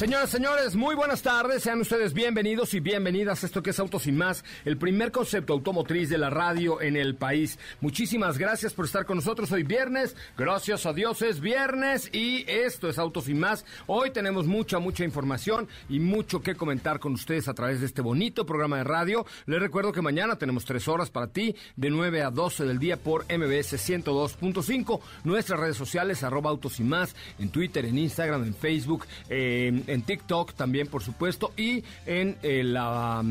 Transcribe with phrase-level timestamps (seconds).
[0.00, 1.62] Señoras, señores, muy buenas tardes.
[1.62, 5.52] Sean ustedes bienvenidos y bienvenidas a esto que es Autos y Más, el primer concepto
[5.52, 7.58] automotriz de la radio en el país.
[7.82, 10.16] Muchísimas gracias por estar con nosotros hoy viernes.
[10.38, 13.66] Gracias a Dios es viernes y esto es Autos y Más.
[13.88, 18.00] Hoy tenemos mucha, mucha información y mucho que comentar con ustedes a través de este
[18.00, 19.26] bonito programa de radio.
[19.44, 22.96] Les recuerdo que mañana tenemos tres horas para ti, de 9 a 12 del día
[22.96, 24.98] por MBS 102.5.
[25.24, 30.02] Nuestras redes sociales, arroba Autos y Más, en Twitter, en Instagram, en Facebook, eh, en
[30.02, 33.24] TikTok también, por supuesto, y en eh, la,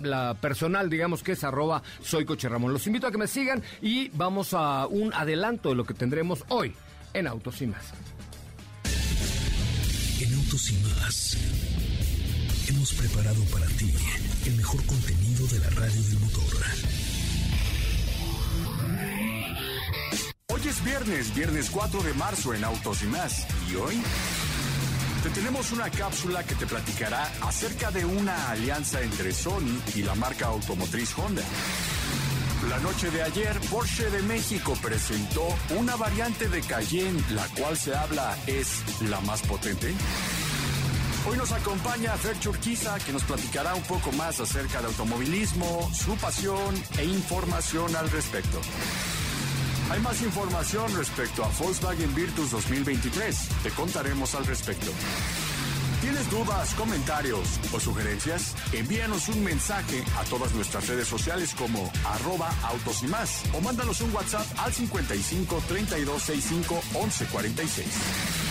[0.00, 2.72] la, personal, digamos que es arroba soy Coche Ramón.
[2.72, 6.44] Los invito a que me sigan y vamos a un adelanto de lo que tendremos
[6.48, 6.74] hoy
[7.12, 7.92] en Autos y Más.
[10.20, 11.38] En Autos y Más
[12.68, 13.92] hemos preparado para ti
[14.46, 16.44] el mejor contenido de la radio del motor.
[20.50, 23.46] Hoy es viernes, viernes 4 de marzo en Autos y Más.
[23.70, 24.02] ¿Y hoy?
[25.28, 30.14] Te tenemos una cápsula que te platicará acerca de una alianza entre Sony y la
[30.14, 31.42] marca automotriz Honda.
[32.70, 35.46] La noche de ayer, Porsche de México presentó
[35.78, 39.92] una variante de Cayenne, la cual se habla es la más potente.
[41.28, 46.16] Hoy nos acompaña Fer Churquiza, que nos platicará un poco más acerca de automovilismo, su
[46.16, 48.60] pasión e información al respecto.
[49.90, 53.48] Hay más información respecto a Volkswagen Virtus 2023.
[53.62, 54.90] Te contaremos al respecto.
[56.02, 58.54] ¿Tienes dudas, comentarios o sugerencias?
[58.72, 64.00] Envíanos un mensaje a todas nuestras redes sociales como arroba autos y más o mándanos
[64.02, 68.47] un WhatsApp al 55 3265 1146.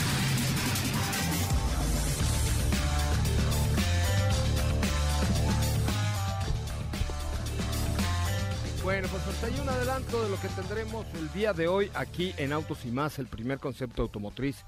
[8.88, 12.34] Bueno, pues hasta ahí un adelanto de lo que tendremos el día de hoy aquí
[12.38, 14.64] en Autos y Más, el primer concepto automotriz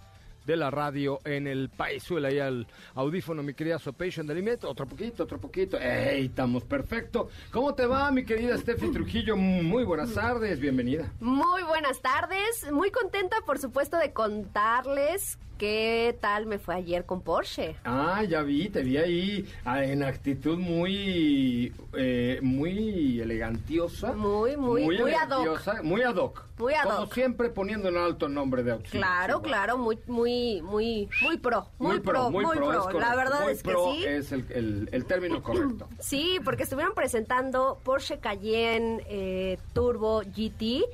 [0.46, 2.04] de la radio en el país.
[2.04, 4.66] Suele ahí al audífono, mi querida Sopation de Limit.
[4.66, 5.80] Otro poquito, otro poquito.
[5.80, 6.26] ¡Ey!
[6.26, 7.30] Estamos perfecto.
[7.54, 9.38] ¿Cómo te va, mi querida Steffi Trujillo?
[9.38, 11.14] Muy buenas tardes, bienvenida.
[11.22, 12.70] Muy buenas tardes.
[12.74, 17.76] Muy contenta, por supuesto, de contarles ¿Qué tal me fue ayer con Porsche?
[17.84, 24.14] Ah, ya vi, te vi ahí ah, en actitud muy, eh, muy elegantiosa.
[24.14, 25.84] Muy, muy, muy, muy ad hoc.
[25.84, 26.46] Muy ad hoc.
[26.58, 26.94] Muy ad hoc.
[26.94, 28.92] Como siempre poniendo en alto el nombre de autos.
[28.92, 31.68] Claro, claro, muy, muy, muy, muy pro.
[31.78, 32.98] Muy, pro, muy pro.
[32.98, 34.06] La verdad es que sí.
[34.06, 35.90] es el, el, término correcto.
[36.00, 40.86] Sí, porque estuvieron presentando Porsche Cayenne eh, Turbo GT,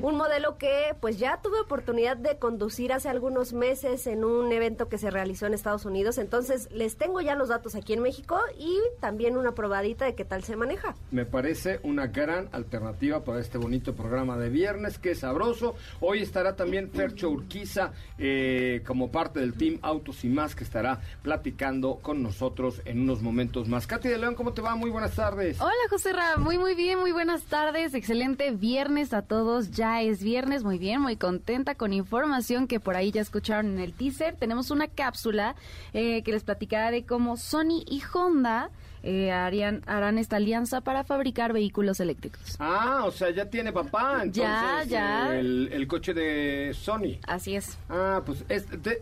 [0.00, 4.88] un modelo que pues ya tuve oportunidad de conducir hace algunos meses en un evento
[4.88, 6.18] que se realizó en Estados Unidos.
[6.18, 10.24] Entonces, les tengo ya los datos aquí en México y también una probadita de qué
[10.24, 10.94] tal se maneja.
[11.10, 15.74] Me parece una gran alternativa para este bonito programa de viernes, que es sabroso.
[16.00, 21.00] Hoy estará también Fercho Urquiza eh, como parte del Team Autos y Más, que estará
[21.22, 23.86] platicando con nosotros en unos momentos más.
[23.86, 24.74] Katy de León, ¿cómo te va?
[24.76, 25.60] Muy buenas tardes.
[25.60, 26.36] Hola, José Ra.
[26.36, 26.98] Muy, muy bien.
[26.98, 27.94] Muy buenas tardes.
[27.94, 29.70] Excelente viernes a todos.
[29.70, 30.64] Ya es viernes.
[30.64, 31.00] Muy bien.
[31.00, 35.54] Muy contenta con información que por ahí ya escucharon en el teaser, tenemos una cápsula
[35.92, 38.70] eh, que les platicará de cómo Sony y Honda
[39.04, 42.56] eh, harían, harán esta alianza para fabricar vehículos eléctricos.
[42.60, 45.36] Ah, o sea, ya tiene papá, entonces ya, ya.
[45.36, 47.18] El, coche de Sony.
[47.26, 47.78] Así es.
[47.88, 48.44] Ah, pues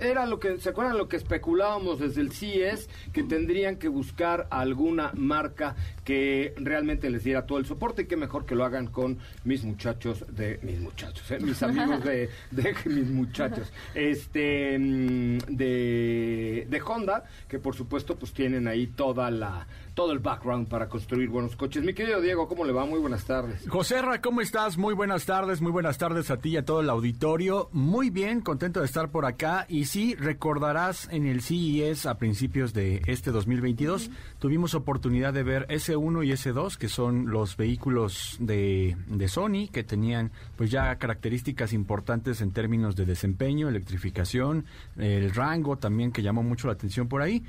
[0.00, 2.89] era lo que, ¿se acuerdan lo que especulábamos desde el CES?
[3.12, 5.77] Que tendrían que buscar alguna marca
[6.10, 9.62] que realmente les diera todo el soporte y que mejor que lo hagan con mis
[9.62, 11.38] muchachos de, mis muchachos, ¿eh?
[11.38, 18.33] mis amigos de, de mis muchachos, este, mm, de, de Honda, que por supuesto pues
[18.33, 21.84] tienen ahí toda la todo el background para construir buenos coches.
[21.84, 22.86] Mi querido Diego, ¿cómo le va?
[22.86, 23.68] Muy buenas tardes.
[23.68, 24.78] José Ra, ¿cómo estás?
[24.78, 27.68] Muy buenas tardes, muy buenas tardes a ti y a todo el auditorio.
[27.72, 29.66] Muy bien, contento de estar por acá.
[29.68, 35.66] Y sí, recordarás en el CES a principios de este 2022, tuvimos oportunidad de ver
[36.01, 41.73] S1 y S2, que son los vehículos de, de Sony, que tenían pues ya características
[41.73, 44.65] importantes en términos de desempeño, electrificación,
[44.97, 47.43] el rango también que llamó mucho la atención por ahí.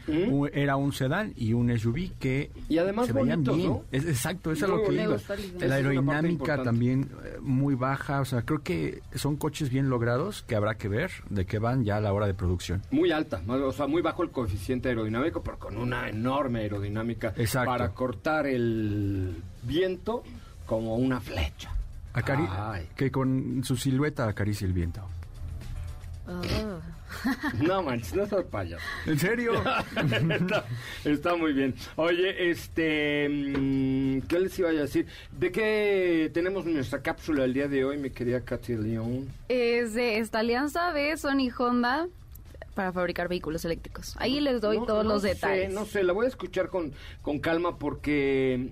[0.53, 3.69] Era un sedán y un SUV que Y además se veían bonitos, bien.
[3.69, 3.83] ¿no?
[3.92, 5.18] Es, exacto, eso es lo que iba.
[5.59, 10.56] La aerodinámica también eh, muy baja, o sea, creo que son coches bien logrados que
[10.56, 12.81] habrá que ver de qué van ya a la hora de producción.
[12.92, 17.71] Muy alta, o sea, muy bajo el coeficiente aerodinámico, pero con una enorme aerodinámica Exacto.
[17.71, 20.23] para cortar el viento
[20.65, 21.71] como una flecha.
[22.13, 22.87] Acari- Ay.
[22.95, 25.01] que con su silueta acaricia el viento.
[27.61, 28.83] No manches, no soy payaso.
[29.05, 29.51] ¿En serio?
[30.29, 30.65] está,
[31.03, 31.75] está muy bien.
[31.97, 35.07] Oye, este, mm, ¿qué les iba a decir?
[35.37, 39.27] ¿De qué tenemos nuestra cápsula el día de hoy, mi querida Katy León?
[39.49, 42.07] Es de esta alianza de Sony Honda
[42.81, 44.15] para fabricar vehículos eléctricos.
[44.17, 45.71] Ahí les doy No- todos no los sé, detalles.
[45.71, 46.91] no sé, la voy a escuchar con,
[47.21, 48.69] con calma porque...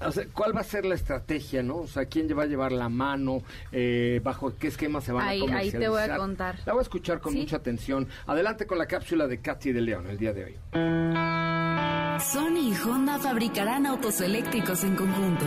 [0.00, 1.78] o sea, ¿Cuál va a ser la estrategia, no?
[1.78, 3.42] O sea, ¿quién va a llevar la mano?
[3.72, 5.80] Eh, ¿Bajo qué esquema se van Ahí- a ahí comercializar?
[5.80, 6.56] te voy a contar.
[6.64, 7.40] La voy a escuchar con ¿Sí?
[7.40, 8.06] mucha atención.
[8.26, 10.54] Adelante con la cápsula de Katy de León el día de hoy.
[12.20, 15.44] Sony y Honda fabricarán autos eléctricos en conjunto.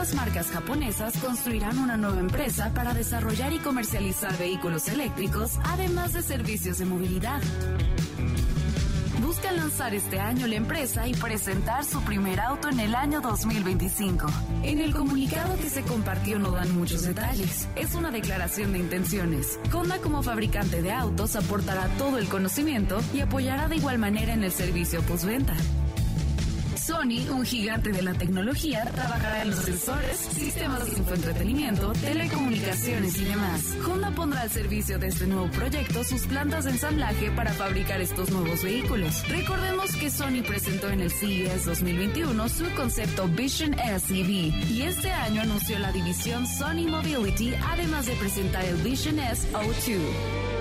[0.00, 6.22] Ambas marcas japonesas construirán una nueva empresa para desarrollar y comercializar vehículos eléctricos, además de
[6.22, 7.42] servicios de movilidad.
[9.20, 14.26] Buscan lanzar este año la empresa y presentar su primer auto en el año 2025.
[14.62, 17.68] En el comunicado que se compartió no dan muchos detalles.
[17.76, 19.60] Es una declaración de intenciones.
[19.70, 24.44] Honda como fabricante de autos aportará todo el conocimiento y apoyará de igual manera en
[24.44, 25.54] el servicio postventa.
[26.90, 33.24] Sony, un gigante de la tecnología, trabajará en los sensores, sistemas de infoentretenimiento, telecomunicaciones y
[33.26, 33.76] demás.
[33.86, 38.30] Honda pondrá al servicio de este nuevo proyecto sus plantas de ensamblaje para fabricar estos
[38.32, 39.22] nuevos vehículos.
[39.28, 45.42] Recordemos que Sony presentó en el CES 2021 su concepto Vision SEV y este año
[45.42, 50.59] anunció la división Sony Mobility, además de presentar el Vision S O2.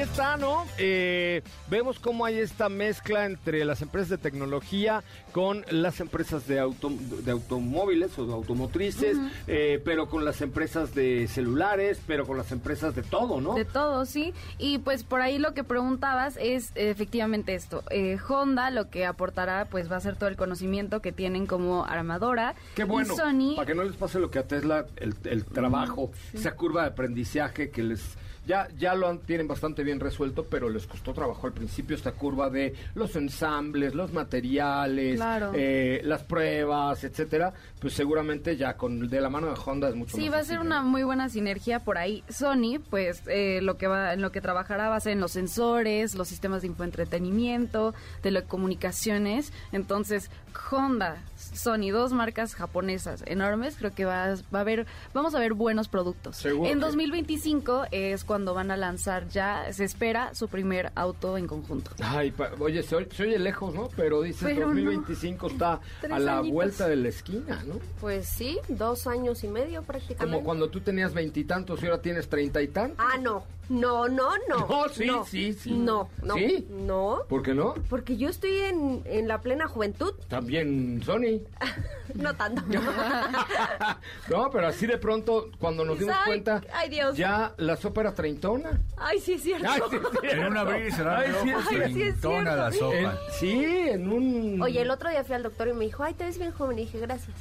[0.00, 0.64] Ahí está, ¿no?
[0.78, 5.02] Eh, vemos cómo hay esta mezcla entre las empresas de tecnología
[5.32, 10.94] con las empresas de, auto, de automóviles o de automotrices, eh, pero con las empresas
[10.94, 13.54] de celulares, pero con las empresas de todo, ¿no?
[13.54, 14.32] De todo, sí.
[14.58, 17.82] Y pues por ahí lo que preguntabas es efectivamente esto.
[17.90, 21.84] Eh, Honda lo que aportará pues va a ser todo el conocimiento que tienen como
[21.84, 22.54] armadora.
[22.74, 25.44] Qué bueno, Y Sony, para que no les pase lo que a Tesla, el, el
[25.44, 28.16] trabajo, esa curva de aprendizaje que les...
[28.50, 32.10] Ya, ya lo han- tienen bastante bien resuelto, pero les costó trabajo al principio esta
[32.12, 35.52] curva de los ensambles, los materiales, Claro.
[35.54, 37.52] eh, las pruebas, etcétera.
[37.80, 40.44] Pues seguramente ya con de la mano de Honda es mucho Sí, más va a
[40.44, 42.24] ser una muy buena sinergia por ahí.
[42.28, 45.30] Sony, pues eh, lo que va, en lo que trabajará va a ser en los
[45.30, 49.52] sensores, los sistemas de infoentretenimiento, telecomunicaciones.
[49.70, 50.28] Entonces,
[50.72, 55.54] Honda, Sony, dos marcas japonesas enormes, creo que va, va a haber, vamos a ver
[55.54, 56.36] buenos productos.
[56.36, 61.36] Seguro en que- 2025 es cuando van a lanzar ya, se espera su primer auto
[61.38, 61.90] en conjunto.
[62.02, 63.88] Ay, pa- oye, se, oye- se oye lejos, ¿no?
[63.96, 64.66] Pero dices Pero no.
[64.68, 66.52] 2025 está Tres a la añitos.
[66.54, 67.74] vuelta de la esquina, ¿no?
[68.00, 70.24] Pues sí, dos años y medio prácticamente.
[70.36, 72.98] Como cuando tú tenías veintitantos y ahora tienes treinta y tantos.
[72.98, 73.44] Ah, no.
[73.70, 74.66] No, no, no.
[74.68, 75.72] No, sí, sí, sí.
[75.72, 76.34] No, no.
[76.34, 76.66] ¿Sí?
[76.70, 77.20] No.
[77.28, 77.74] ¿Por qué no?
[77.88, 80.12] Porque yo estoy en, en la plena juventud.
[80.28, 81.40] También Sony.
[82.12, 82.60] No tanto.
[84.28, 87.16] no, pero así de pronto, cuando nos dimos Ay, cuenta, ay, Dios.
[87.16, 88.80] ya la sopa era treintona.
[88.96, 89.68] Ay, sí es cierto.
[89.70, 90.22] Ay, sí, es cierto.
[90.24, 92.66] En un abrir y cerrar Ay, sí, treintona la.
[92.66, 93.16] En- sopa.
[93.38, 94.60] sí, en un...
[94.60, 96.80] Oye, el otro día fui al doctor y me dijo, ay, te ves bien joven.
[96.80, 97.36] Y dije, gracias.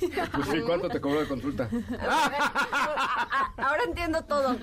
[0.00, 1.68] Pues sí, ¿cuánto te cobró de consulta?
[3.86, 4.56] Entiendo todo.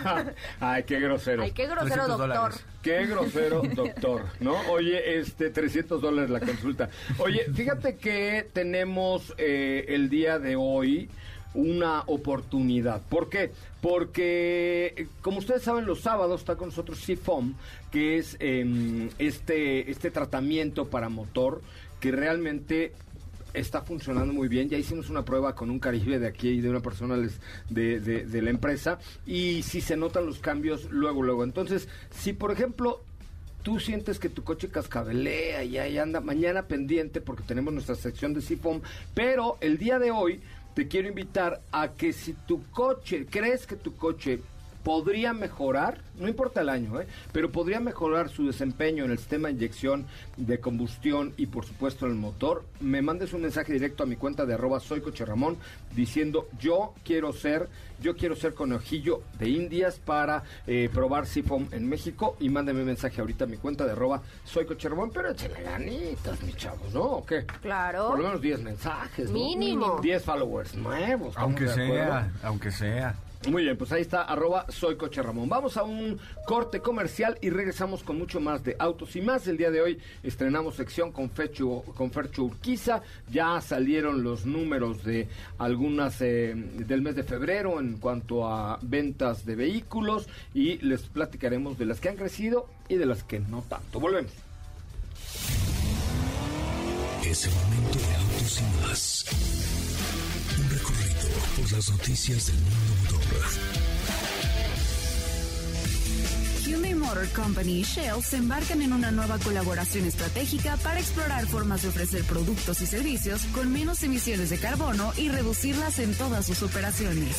[0.60, 1.42] Ay, qué grosero.
[1.42, 2.28] Ay, qué grosero 300 doctor.
[2.28, 2.64] dólares.
[2.82, 4.54] Qué grosero, doctor, ¿no?
[4.70, 6.88] Oye, este, 300 dólares la consulta.
[7.18, 11.10] Oye, fíjate que tenemos eh, el día de hoy
[11.54, 13.02] una oportunidad.
[13.02, 13.52] ¿Por qué?
[13.80, 17.54] Porque, como ustedes saben, los sábados está con nosotros CFOM,
[17.90, 21.60] que es em, este, este tratamiento para motor
[21.98, 22.92] que realmente
[23.54, 24.68] está funcionando muy bien.
[24.68, 27.16] Ya hicimos una prueba con un Caribe de aquí y de una persona
[27.68, 31.44] de, de- de la empresa y si se notan los cambios luego, luego.
[31.44, 33.02] Entonces, si por ejemplo
[33.62, 38.32] tú sientes que tu coche cascabelea y ahí anda, mañana pendiente porque tenemos nuestra sección
[38.34, 38.80] de Sifom,
[39.14, 40.40] pero el día de hoy
[40.74, 44.40] te quiero invitar a que si tu coche, crees que tu coche
[44.90, 47.06] podría mejorar, no importa el año, ¿eh?
[47.30, 50.04] pero podría mejorar su desempeño en el sistema de inyección
[50.36, 54.16] de combustión y por supuesto en el motor, me mandes un mensaje directo a mi
[54.16, 55.58] cuenta de arroba soy Ramón
[55.94, 57.68] diciendo yo quiero ser,
[58.02, 62.86] yo quiero ser conejillo de indias para eh, probar Sifom en México y mándeme un
[62.86, 67.02] mensaje ahorita a mi cuenta de arroba soy Ramón, pero échale ganitas, mis chavos, ¿no?
[67.02, 67.46] ¿O qué?
[67.62, 68.08] Claro.
[68.08, 69.30] Por lo menos 10 mensajes.
[69.30, 69.34] ¿no?
[69.34, 70.00] Mínimo.
[70.02, 71.28] 10 followers nuevos.
[71.28, 71.86] ¿estamos Aunque acuerdo?
[71.86, 73.14] sea, aunque sea.
[73.48, 75.48] Muy bien, pues ahí está, arroba soy Coche Ramón.
[75.48, 79.46] Vamos a un corte comercial y regresamos con mucho más de autos y más.
[79.46, 83.00] El día de hoy estrenamos sección con Fecho, con Fercho Urquiza.
[83.32, 89.46] Ya salieron los números de algunas eh, del mes de febrero en cuanto a ventas
[89.46, 93.62] de vehículos y les platicaremos de las que han crecido y de las que no
[93.62, 94.00] tanto.
[94.00, 94.32] Volvemos.
[97.24, 99.24] Es el momento de autos y más.
[100.58, 101.20] Un recorrido
[101.56, 102.89] por las noticias del mundo.
[106.64, 111.82] Hyundai Motor Company y Shell se embarcan en una nueva colaboración estratégica para explorar formas
[111.82, 116.62] de ofrecer productos y servicios con menos emisiones de carbono y reducirlas en todas sus
[116.62, 117.36] operaciones.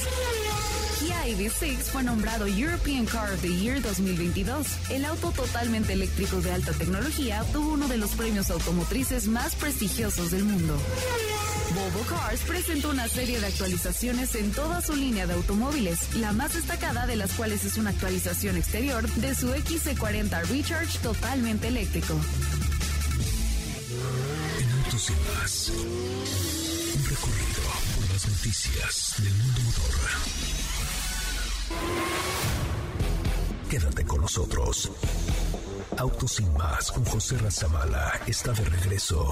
[1.00, 4.68] Kia EV6 fue nombrado European Car of the Year 2022.
[4.90, 10.32] El auto totalmente eléctrico de alta tecnología tuvo uno de los premios automotrices más prestigiosos
[10.32, 10.78] del mundo.
[11.74, 16.54] Volvo Cars presentó una serie de actualizaciones en toda su línea de automóviles, la más
[16.54, 22.14] destacada de las cuales es una actualización exterior de su XC40 Recharge totalmente eléctrico.
[24.60, 25.70] En autos y más.
[25.70, 27.64] Un recorrido
[27.96, 29.96] por las noticias del mundo motor.
[33.70, 34.92] Quédate con nosotros.
[35.98, 39.32] Autos sin más con José Razabala está de regreso.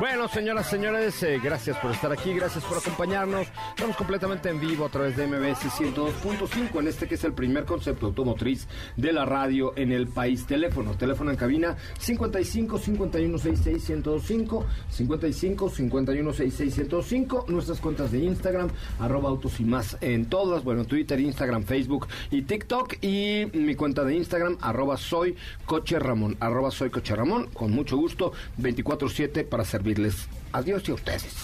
[0.00, 3.46] Bueno, señoras, señores, eh, gracias por estar aquí, gracias por acompañarnos.
[3.76, 7.66] Estamos completamente en vivo a través de MBS 102.5 en este que es el primer
[7.66, 8.66] concepto automotriz
[8.96, 10.46] de la radio en el país.
[10.46, 18.20] Teléfono, teléfono en cabina 55 51 66 1025, 55 51 66 1025, nuestras cuentas de
[18.20, 23.74] Instagram, arroba autos y más en todas, bueno, Twitter, Instagram, Facebook y TikTok y mi
[23.74, 29.46] cuenta de Instagram, arroba soy coche Ramón, arroba soy coche Ramón, con mucho gusto, 24-7
[29.46, 30.28] para servirles.
[30.52, 31.36] Adiós y a ustedes.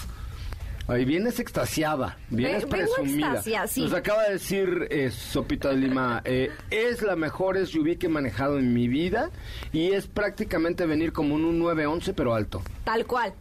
[0.89, 3.27] Ahí vienes extasiada, vienes Ve- presumida.
[3.27, 3.81] extasiada, sí.
[3.81, 8.09] Nos acaba de decir eh, Sopita de Lima, eh, es la mejor SUV que he
[8.09, 9.29] manejado en mi vida
[9.73, 12.61] y es prácticamente venir como un 911 pero alto.
[12.85, 13.33] Tal cual.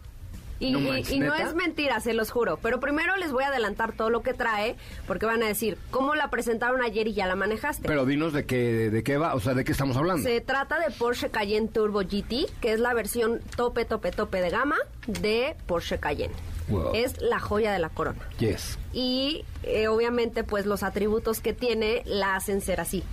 [0.59, 1.49] Y No y- manches, y no ¿neta?
[1.49, 2.59] es mentira, se los juro.
[2.63, 6.15] Pero primero les voy a adelantar todo lo que trae, porque van a decir, ¿cómo
[6.15, 7.87] la presentaron ayer y ya la manejaste?
[7.87, 10.23] Pero dinos de qué, de qué va, o sea, de qué estamos hablando.
[10.27, 14.51] Se trata de Porsche Cayenne Turbo GT, que es la versión tope, tope, tope de
[14.51, 16.35] gama de Porsche Cayenne.
[16.69, 16.93] Wow.
[16.95, 18.19] Es la joya de la corona.
[18.41, 18.77] Yes.
[18.93, 23.05] y eh, obviamente pues los atributos que tiene la hacen ser así.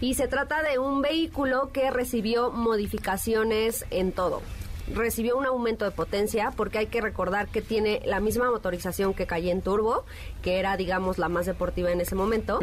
[0.00, 4.42] Y se trata de un vehículo que recibió modificaciones en todo.
[4.94, 9.26] Recibió un aumento de potencia porque hay que recordar que tiene la misma motorización que
[9.26, 10.04] Cayenne Turbo,
[10.42, 12.60] que era digamos la más deportiva en ese momento.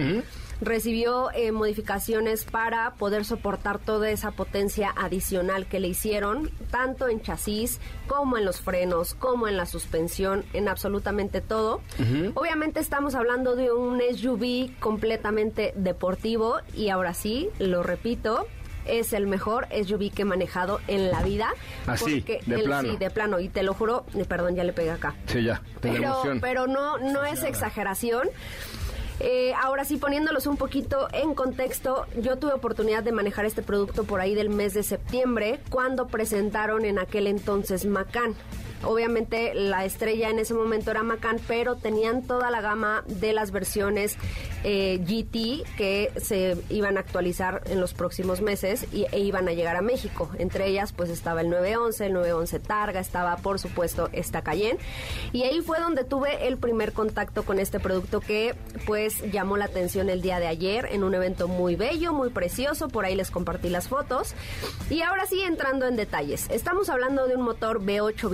[0.61, 7.21] Recibió eh, modificaciones para poder soportar toda esa potencia adicional que le hicieron, tanto en
[7.21, 11.81] chasis como en los frenos, como en la suspensión, en absolutamente todo.
[12.35, 18.47] Obviamente estamos hablando de un SUV completamente deportivo y ahora sí, lo repito,
[18.87, 21.49] es el mejor SUV que he manejado en la vida.
[21.87, 22.89] Así, porque de el- plano.
[22.91, 23.39] Sí, de plano.
[23.39, 25.15] Y te lo juro, eh, perdón, ya le pegué acá.
[25.27, 26.39] Sí, ya, Pero, emoción.
[26.41, 28.29] pero no, no es exageración.
[29.21, 34.03] Eh, ahora sí, poniéndolos un poquito en contexto, yo tuve oportunidad de manejar este producto
[34.03, 38.35] por ahí del mes de septiembre, cuando presentaron en aquel entonces Macan.
[38.83, 43.51] Obviamente la estrella en ese momento era Macan, pero tenían toda la gama de las
[43.51, 44.17] versiones
[44.63, 49.53] eh, GT que se iban a actualizar en los próximos meses y, e iban a
[49.53, 50.29] llegar a México.
[50.37, 54.79] Entre ellas pues estaba el 911, el 911 Targa, estaba por supuesto esta Cayenne.
[55.33, 58.55] Y ahí fue donde tuve el primer contacto con este producto que
[58.85, 62.87] pues llamó la atención el día de ayer en un evento muy bello, muy precioso,
[62.87, 64.33] por ahí les compartí las fotos.
[64.89, 68.29] Y ahora sí, entrando en detalles, estamos hablando de un motor V8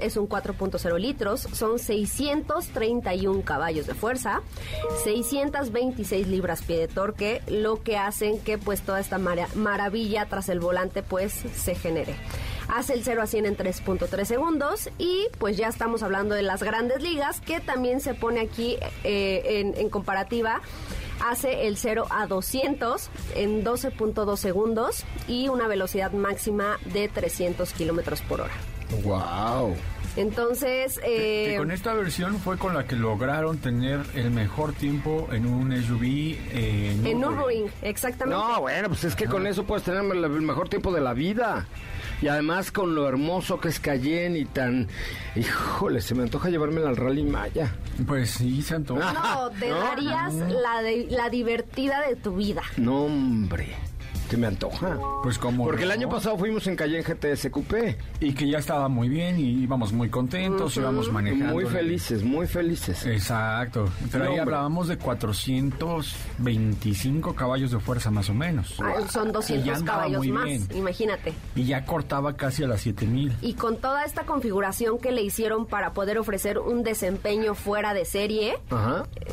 [0.00, 4.42] es un 4.0 litros, son 631 caballos de fuerza,
[5.04, 10.60] 626 libras pie de torque, lo que hacen que pues toda esta maravilla tras el
[10.60, 12.16] volante pues se genere.
[12.68, 16.62] Hace el 0 a 100 en 3.3 segundos y pues ya estamos hablando de las
[16.62, 20.60] grandes ligas que también se pone aquí eh, en, comparativa
[21.20, 28.20] hace el 0 a 200 en 12.2 segundos y una velocidad máxima de 300 kilómetros
[28.22, 28.54] por hora.
[29.02, 29.74] ¡Wow!
[30.16, 31.00] Entonces...
[31.04, 35.70] Eh, con esta versión fue con la que lograron tener el mejor tiempo en un
[35.70, 36.02] SUV
[36.52, 38.42] eh, en Nürburgring, exactamente.
[38.42, 41.66] No, bueno, pues es que con eso puedes tener el mejor tiempo de la vida.
[42.22, 44.88] Y además con lo hermoso que es Cayenne y tan...
[45.36, 47.72] Híjole, se me antoja llevármela al Rally Maya.
[48.06, 49.12] Pues sí, se antoja.
[49.12, 52.62] No, te darías la, la divertida de tu vida.
[52.76, 53.89] No, hombre
[54.30, 54.96] que me antoja.
[55.22, 55.64] Pues como.
[55.64, 57.98] Porque el año pasado fuimos en Calle en GTS Coupé.
[58.20, 61.54] Y que ya estaba muy bien y íbamos muy contentos, íbamos manejando.
[61.54, 63.04] Muy felices, muy felices.
[63.06, 63.88] Exacto.
[64.12, 68.76] Pero ahí hablábamos de 425 caballos de fuerza más o menos.
[68.80, 71.34] Ah, son 200 caballos más, imagínate.
[71.56, 73.32] Y ya cortaba casi a las 7000.
[73.42, 78.04] Y con toda esta configuración que le hicieron para poder ofrecer un desempeño fuera de
[78.04, 78.58] serie,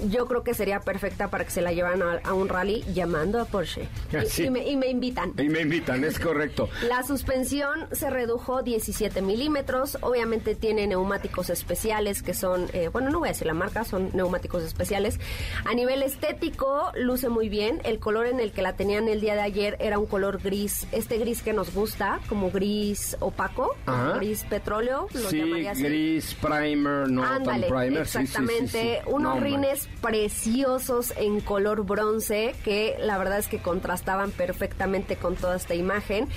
[0.10, 3.46] yo creo que sería perfecta para que se la llevaran a, un rally llamando a
[3.46, 3.88] Porsche.
[4.48, 5.34] Y, me, invitan.
[5.38, 6.70] Y me invitan, es correcto.
[6.88, 9.98] La suspensión se redujo 17 milímetros.
[10.02, 14.10] Obviamente tiene neumáticos especiales que son, eh, bueno, no voy a decir la marca, son
[14.14, 15.20] neumáticos especiales.
[15.66, 17.82] A nivel estético, luce muy bien.
[17.84, 20.88] El color en el que la tenían el día de ayer era un color gris,
[20.92, 23.76] este gris que nos gusta, como gris opaco,
[24.16, 27.98] gris petróleo, lo sí, gris primer, no tan primer.
[28.02, 29.02] Exactamente.
[29.08, 34.77] Unos rines preciosos en color bronce que la verdad es que contrastaban perfectamente
[35.16, 36.28] con toda esta imagen.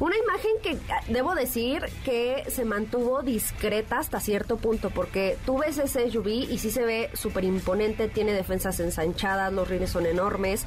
[0.00, 5.58] Una imagen que ah, debo decir que se mantuvo discreta hasta cierto punto, porque tú
[5.58, 10.06] ves ese SUV y sí se ve súper imponente, tiene defensas ensanchadas, los rines son
[10.06, 10.66] enormes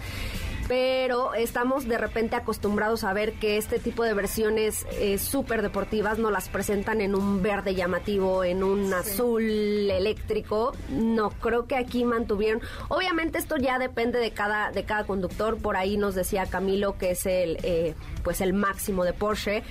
[0.67, 6.17] pero estamos de repente acostumbrados a ver que este tipo de versiones eh, súper deportivas
[6.17, 10.73] no las presentan en un verde llamativo, en un azul eléctrico.
[10.89, 12.61] No, creo que aquí mantuvieron.
[12.89, 15.57] Obviamente esto ya depende de cada, de cada conductor.
[15.57, 17.93] Por ahí nos decía Camilo que es el, eh,
[18.23, 19.63] pues el máximo de Porsche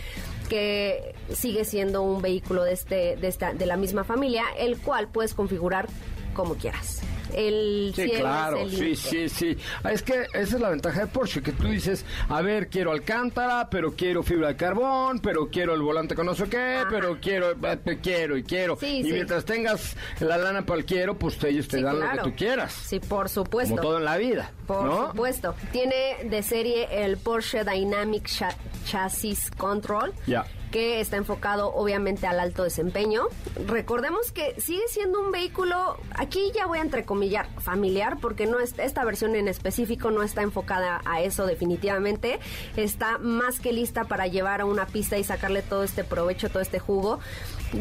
[0.48, 5.08] que sigue siendo un vehículo de este, de esta, de la misma familia, el cual
[5.08, 5.88] puedes configurar
[6.34, 7.00] como quieras
[7.34, 9.56] el sí, claro, sí, sí, sí.
[9.82, 12.92] Ah, es que esa es la ventaja de Porsche, que tú dices, a ver, quiero
[12.92, 17.18] Alcántara, pero quiero fibra de carbón, pero quiero el volante con no sé qué, pero
[17.20, 18.78] quiero, eh, quiero y quiero.
[18.80, 22.36] y mientras tengas la lana para el quiero, pues ellos te dan lo que tú
[22.36, 22.72] quieras.
[22.72, 23.76] Sí, por supuesto.
[23.76, 24.50] Como todo en la vida.
[24.66, 25.54] Por supuesto.
[25.72, 28.28] Tiene de serie el Porsche Dynamic
[28.84, 30.12] Chassis Control.
[30.26, 33.28] Ya que está enfocado obviamente al alto desempeño.
[33.68, 38.76] Recordemos que sigue siendo un vehículo, aquí ya voy a entrecomillar, familiar, porque no es,
[38.80, 42.40] esta versión en específico no está enfocada a eso definitivamente.
[42.76, 46.60] Está más que lista para llevar a una pista y sacarle todo este provecho, todo
[46.60, 47.20] este jugo.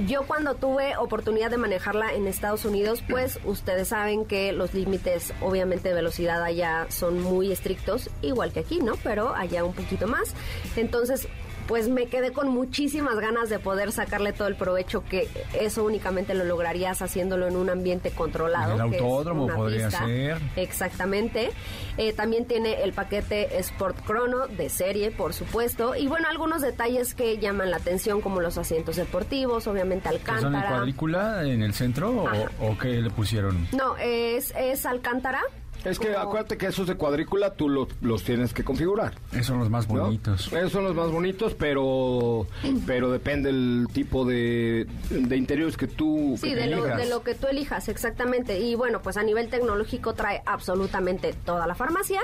[0.05, 5.33] Yo cuando tuve oportunidad de manejarla en Estados Unidos, pues ustedes saben que los límites
[5.41, 8.97] obviamente de velocidad allá son muy estrictos, igual que aquí, ¿no?
[9.03, 10.35] Pero allá un poquito más.
[10.75, 11.27] Entonces,
[11.67, 15.27] pues me quedé con muchísimas ganas de poder sacarle todo el provecho que
[15.59, 18.75] eso únicamente lo lograrías haciéndolo en un ambiente controlado.
[18.75, 20.39] el autódromo podría ser.
[20.55, 21.51] Exactamente.
[21.97, 25.95] Eh, también tiene el paquete Sport Chrono de serie, por supuesto.
[25.95, 30.41] Y bueno, algunos detalles que llaman la atención, como los asientos deportivos, obviamente Alcántara.
[30.41, 33.67] ¿Son en cuadrícula en el centro o, o, qué le pusieron?
[33.71, 35.41] No, es, es Alcántara
[35.85, 39.13] es que acuérdate que esos de cuadrícula tú los, tienes que configurar.
[39.31, 40.51] Esos son los más bonitos.
[40.53, 42.47] Esos son los más bonitos, pero
[42.85, 47.47] pero depende el tipo de, interiores que tú Sí, de lo, de lo, que tú
[47.47, 48.59] elijas, exactamente.
[48.59, 52.21] Y bueno, pues a nivel tecnológico trae absolutamente toda la farmacia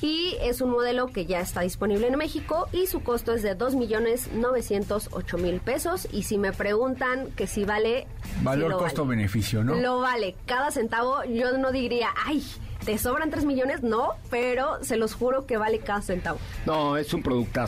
[0.00, 3.54] y es un modelo que ya está disponible en México y su costo es de
[3.54, 6.08] 2 millones 908 mil pesos.
[6.12, 8.06] Y si me preguntan que si vale...
[8.42, 9.74] Valor, costo-beneficio, ¿no?
[9.74, 10.36] Lo vale.
[10.46, 12.42] Cada centavo yo no diría, ay
[12.84, 13.82] ¿Te sobran 3 millones?
[13.82, 16.38] No, pero se los juro que vale cada centavo.
[16.66, 17.62] No, es un producto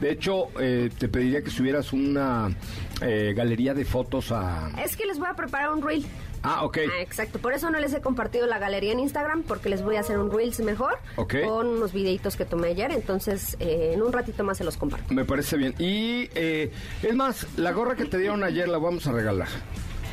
[0.00, 2.54] De hecho, eh, te pediría que subieras una
[3.00, 4.70] eh, galería de fotos a...
[4.82, 6.06] Es que les voy a preparar un reel.
[6.42, 6.78] Ah, ok.
[6.78, 7.40] Ah, exacto.
[7.40, 10.18] Por eso no les he compartido la galería en Instagram, porque les voy a hacer
[10.18, 10.98] un Reels mejor.
[11.16, 12.92] Con unos videitos que tomé ayer.
[12.92, 15.12] Entonces, eh, en un ratito más se los comparto.
[15.12, 15.74] Me parece bien.
[15.78, 19.48] Y es más, la gorra que te dieron ayer la vamos a regalar.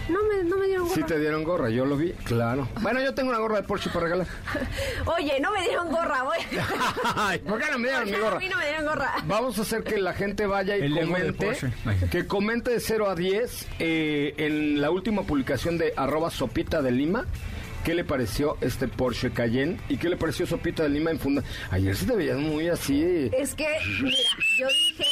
[0.09, 0.95] No me, no me dieron gorra.
[0.95, 2.67] Sí te dieron gorra, yo lo vi, claro.
[2.81, 4.27] Bueno, yo tengo una gorra de Porsche para regalar.
[5.17, 6.37] Oye, no me dieron gorra, voy.
[7.15, 8.39] Ay, ¿Por qué no me dieron mi A gorra?
[8.39, 9.13] mí no me dieron gorra.
[9.25, 11.57] Vamos a hacer que la gente vaya y El comente,
[12.11, 16.91] que comente de 0 a 10 eh, en la última publicación de arroba sopita de
[16.91, 17.25] Lima.
[17.83, 19.79] ¿Qué le pareció este Porsche Cayenne?
[19.87, 21.41] ¿Y qué le pareció Sopita de Lima en funda?
[21.71, 23.29] Ayer sí te veías muy así.
[23.31, 23.65] Es que,
[24.01, 24.17] mira,
[24.59, 25.05] yo dije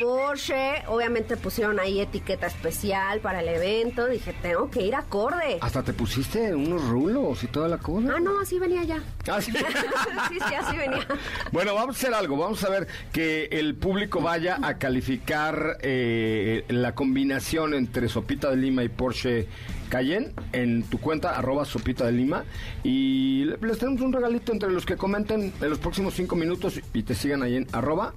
[0.00, 5.58] Porsche, obviamente pusieron ahí etiqueta especial para el evento, dije, tengo que ir acorde.
[5.60, 8.14] Hasta te pusiste unos rulos y toda la cosa.
[8.16, 9.02] Ah, no, así venía ya.
[9.30, 9.52] Ah, sí.
[10.28, 11.06] sí, sí, así venía.
[11.52, 12.36] Bueno, vamos a hacer algo.
[12.36, 18.56] Vamos a ver que el público vaya a calificar eh, la combinación entre Sopita de
[18.56, 19.46] Lima y Porsche
[19.88, 22.44] Cayenne en tu cuenta, arroba Sopita de Lima.
[22.84, 26.80] Y le- les tenemos un regalito entre los que comenten en los próximos cinco minutos
[26.94, 28.14] y te sigan ahí en arroba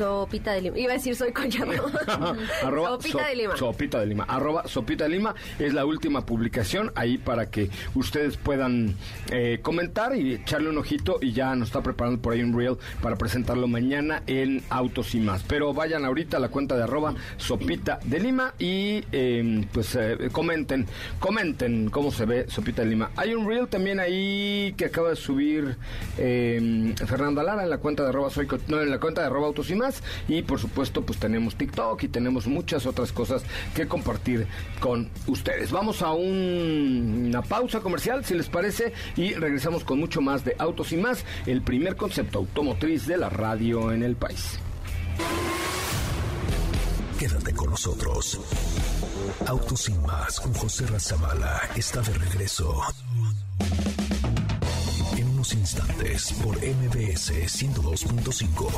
[0.00, 0.78] Sopita de lima.
[0.78, 1.72] Iba a decir soy collado.
[2.64, 3.56] arroba Sopita so- de lima.
[3.56, 4.24] Sopita de Lima.
[4.24, 8.94] Arroba Sopita de Lima es la última publicación ahí para que ustedes puedan
[9.30, 12.78] eh, comentar y echarle un ojito y ya nos está preparando por ahí un reel
[13.02, 15.42] para presentarlo mañana en Autos y más.
[15.42, 20.30] Pero vayan ahorita a la cuenta de arroba Sopita de Lima y eh, pues eh,
[20.32, 20.86] comenten,
[21.18, 23.10] comenten cómo se ve Sopita de Lima.
[23.16, 25.76] Hay un reel también ahí que acaba de subir
[26.16, 29.48] eh, Fernanda Lara en la cuenta de arroba soy no, en la cuenta de arroba
[29.48, 29.89] autos y más
[30.28, 33.42] y por supuesto pues tenemos TikTok y tenemos muchas otras cosas
[33.74, 34.46] que compartir
[34.80, 35.70] con ustedes.
[35.70, 40.54] Vamos a un- una pausa comercial si les parece y regresamos con mucho más de
[40.58, 44.58] autos y más, el primer concepto automotriz de la radio en el país.
[47.18, 48.40] Quédate con nosotros.
[49.46, 52.80] Autos sin más con José Razabala está de regreso.
[55.18, 58.70] En unos instantes por MBS 102.5.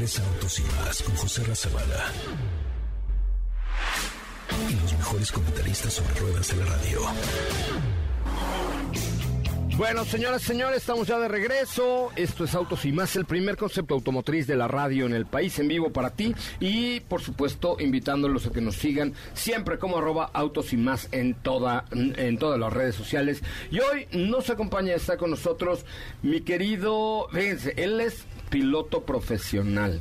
[0.00, 2.06] Regresa Autos sin más con José Razabala.
[4.70, 7.00] Y los mejores comentaristas sobre ruedas de la radio.
[9.76, 12.12] Bueno, señoras y señores, estamos ya de regreso.
[12.16, 15.58] Esto es Autos y más, el primer concepto automotriz de la radio en el país,
[15.58, 16.34] en vivo para ti.
[16.60, 21.34] Y, por supuesto, invitándolos a que nos sigan siempre como arroba Autos y más en,
[21.34, 23.42] toda, en todas las redes sociales.
[23.70, 25.84] Y hoy nos acompaña, está con nosotros
[26.22, 30.00] mi querido, fíjense, él es piloto profesional,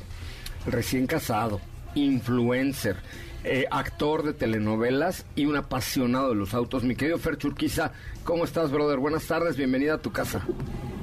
[0.66, 1.62] recién casado,
[1.96, 2.98] influencer.
[3.46, 6.84] eh, actor de telenovelas y un apasionado de los autos.
[6.84, 7.94] Mi querido Fer Churquiza,
[8.26, 9.00] ¿cómo estás, brother?
[9.00, 10.46] Buenas tardes, bienvenida a tu casa.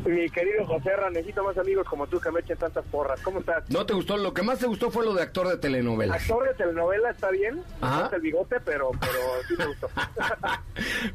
[0.06, 3.20] Mi querido José Ra, necesito más amigos como tú que me echen tantas porras.
[3.22, 3.68] ¿Cómo estás?
[3.70, 4.16] ¿No te gustó?
[4.16, 6.22] Lo que más te gustó fue lo de actor de telenovelas.
[6.22, 8.10] Actor de telenovela está bien, Ajá.
[8.14, 9.88] el bigote, pero, pero sí me gustó.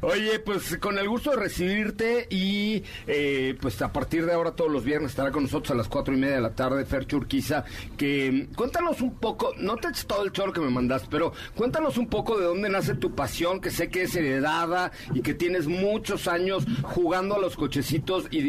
[0.02, 4.70] Oye, pues con el gusto de recibirte y eh, pues a partir de ahora todos
[4.70, 7.64] los viernes estará con nosotros a las cuatro y media de la tarde Fer Churquiza,
[7.96, 11.32] que mm, cuéntanos un poco, no te eches todo el choro que me mandaste, pero
[11.56, 15.34] cuéntanos un poco de dónde nace tu pasión, que sé que es heredada y que
[15.34, 18.42] tienes muchos años jugando a los cochecitos y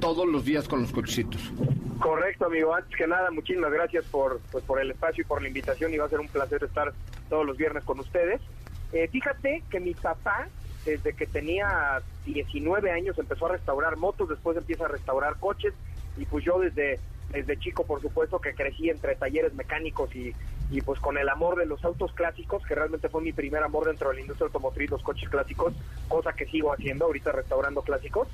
[0.00, 1.40] todos los días con los cochecitos.
[1.98, 2.74] Correcto, amigo.
[2.74, 5.98] Antes que nada, muchísimas gracias por, pues, por el espacio y por la invitación y
[5.98, 6.92] va a ser un placer estar
[7.28, 8.40] todos los viernes con ustedes.
[8.92, 10.48] Eh, fíjate que mi papá,
[10.84, 15.72] desde que tenía 19 años, empezó a restaurar motos, después empieza a restaurar coches
[16.18, 16.98] y pues yo desde,
[17.32, 20.32] desde chico, por supuesto, que crecí entre talleres mecánicos y,
[20.70, 23.86] y pues con el amor de los autos clásicos, que realmente fue mi primer amor
[23.86, 25.74] dentro de la industria automotriz, los coches clásicos,
[26.08, 28.28] cosa que sigo haciendo ahorita restaurando clásicos,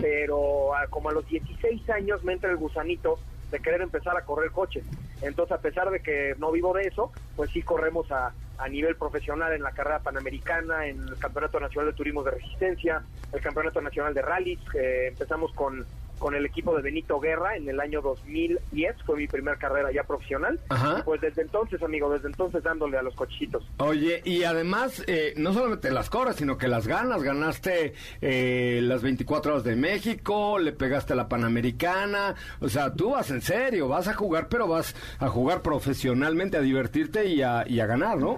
[0.00, 3.18] pero ah, como a los 16 años me entra el gusanito
[3.50, 4.84] de querer empezar a correr coches.
[5.20, 8.96] Entonces, a pesar de que no vivo de eso, pues sí corremos a, a nivel
[8.96, 13.80] profesional en la carrera panamericana, en el Campeonato Nacional de Turismo de Resistencia, el Campeonato
[13.80, 14.60] Nacional de Rallys.
[14.74, 15.84] eh, empezamos con,
[16.22, 20.04] con el equipo de Benito Guerra en el año 2010, fue mi primera carrera ya
[20.04, 20.60] profesional.
[20.68, 21.00] Ajá.
[21.00, 23.68] Y pues desde entonces, amigo, desde entonces dándole a los cochitos.
[23.78, 27.24] Oye, y además, eh, no solamente las corres, sino que las ganas.
[27.24, 32.36] Ganaste eh, las 24 horas de México, le pegaste a la Panamericana.
[32.60, 36.60] O sea, tú vas en serio, vas a jugar, pero vas a jugar profesionalmente, a
[36.60, 38.36] divertirte y a, y a ganar, ¿no?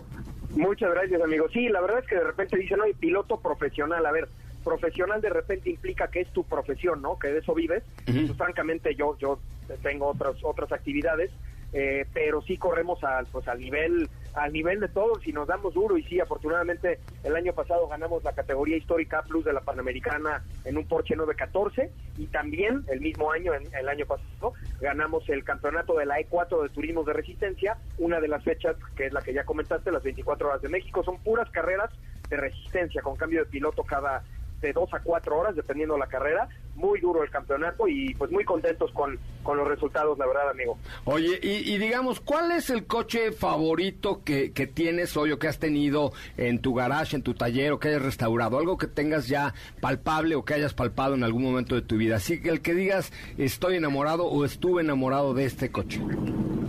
[0.56, 1.48] Muchas gracias, amigo.
[1.52, 4.06] Sí, la verdad es que de repente dicen, no, piloto profesional.
[4.06, 4.28] A ver,
[4.64, 7.18] profesional de repente implica que es tu profesión, ¿no?
[7.18, 7.85] Que de eso vives.
[8.05, 9.38] Pues, francamente, yo yo
[9.83, 11.31] tengo otras otras actividades,
[11.72, 15.74] eh, pero sí corremos al pues al nivel al nivel de todos y nos damos
[15.74, 20.42] duro y sí, afortunadamente el año pasado ganamos la categoría histórica Plus de la Panamericana
[20.64, 25.44] en un Porsche 914 y también el mismo año, en, el año pasado, ganamos el
[25.44, 29.22] campeonato de la E4 de Turismo de Resistencia, una de las fechas que es la
[29.22, 31.90] que ya comentaste, las 24 horas de México, son puras carreras
[32.29, 34.24] de resistencia con cambio de piloto cada
[34.64, 36.48] de dos a cuatro horas, dependiendo la carrera.
[36.74, 40.79] Muy duro el campeonato y pues muy contentos con, con los resultados, la verdad, amigo.
[41.05, 45.46] Oye, y, y digamos, ¿cuál es el coche favorito que, que tienes hoy o que
[45.46, 48.59] has tenido en tu garage, en tu taller o que hayas restaurado?
[48.59, 52.16] Algo que tengas ya palpable o que hayas palpado en algún momento de tu vida.
[52.16, 56.00] Así que el que digas, estoy enamorado o estuve enamorado de este coche.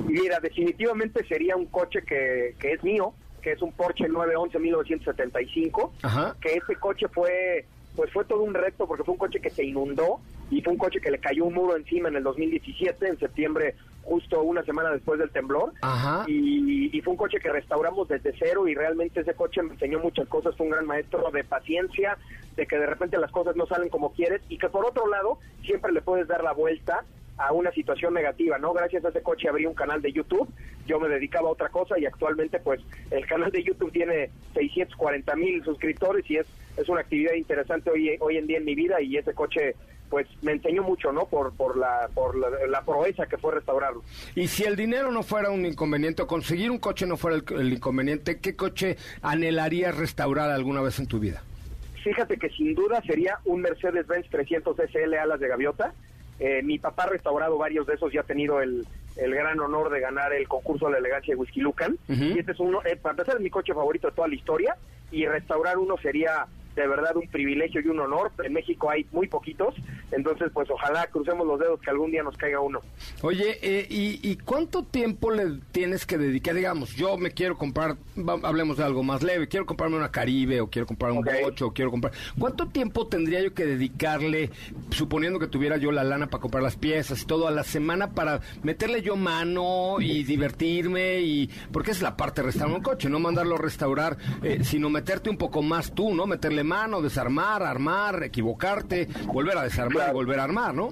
[0.07, 5.93] Mira, definitivamente sería un coche que, que es mío, que es un Porsche 911 1975,
[6.03, 6.35] Ajá.
[6.41, 9.63] que ese coche fue pues fue todo un reto porque fue un coche que se
[9.63, 10.19] inundó
[10.51, 13.75] y fue un coche que le cayó un muro encima en el 2017, en septiembre,
[14.03, 15.73] justo una semana después del temblor.
[15.81, 16.25] Ajá.
[16.27, 19.99] Y, y fue un coche que restauramos desde cero y realmente ese coche me enseñó
[19.99, 22.17] muchas cosas, fue un gran maestro de paciencia,
[22.55, 25.39] de que de repente las cosas no salen como quieres y que por otro lado
[25.63, 27.03] siempre le puedes dar la vuelta
[27.37, 28.73] a una situación negativa, ¿no?
[28.73, 30.47] Gracias a ese coche abrí un canal de YouTube,
[30.85, 32.81] yo me dedicaba a otra cosa y actualmente pues
[33.11, 38.17] el canal de YouTube tiene 640 mil suscriptores y es, es una actividad interesante hoy,
[38.19, 39.75] hoy en día en mi vida y ese coche
[40.09, 41.25] pues me enseñó mucho, ¿no?
[41.25, 44.03] Por, por, la, por la, la proeza que fue restaurarlo.
[44.35, 47.73] Y si el dinero no fuera un inconveniente conseguir un coche no fuera el, el
[47.73, 51.41] inconveniente, ¿qué coche anhelarías restaurar alguna vez en tu vida?
[52.03, 55.93] Fíjate que sin duda sería un Mercedes-Benz 300 SL alas de gaviota.
[56.39, 58.85] Eh, mi papá ha restaurado varios de esos y ha tenido el,
[59.15, 61.97] el gran honor de ganar el concurso de la elegancia de Whisky Lucan.
[62.07, 64.75] Y este es uno, eh, para empezar, es mi coche favorito de toda la historia.
[65.11, 68.31] Y restaurar uno sería de verdad un privilegio y un honor.
[68.43, 69.75] En México hay muy poquitos.
[70.11, 72.79] Entonces, pues ojalá crucemos los dedos que algún día nos caiga uno.
[73.21, 76.55] Oye, eh, y, y cuánto tiempo le tienes que dedicar?
[76.55, 77.97] Digamos, yo me quiero comprar,
[78.43, 81.29] hablemos de algo más leve, quiero comprarme una Caribe o quiero comprar un Ok.
[81.43, 82.13] Bocho o quiero comprar...
[82.37, 84.51] ¿Cuánto tiempo tendría yo que dedicarle,
[84.91, 88.11] suponiendo que tuviera yo la lana para comprar las piezas y todo, a la semana
[88.11, 91.21] para meterle yo mano y divertirme?
[91.21, 94.89] y Porque es la parte de restaurar un coche, no mandarlo a restaurar, eh, sino
[94.89, 96.25] meterte un poco más tú, ¿no?
[96.27, 100.89] Meterle mano, desarmar, armar, equivocarte, volver a desarmar y volver a armar, ¿no?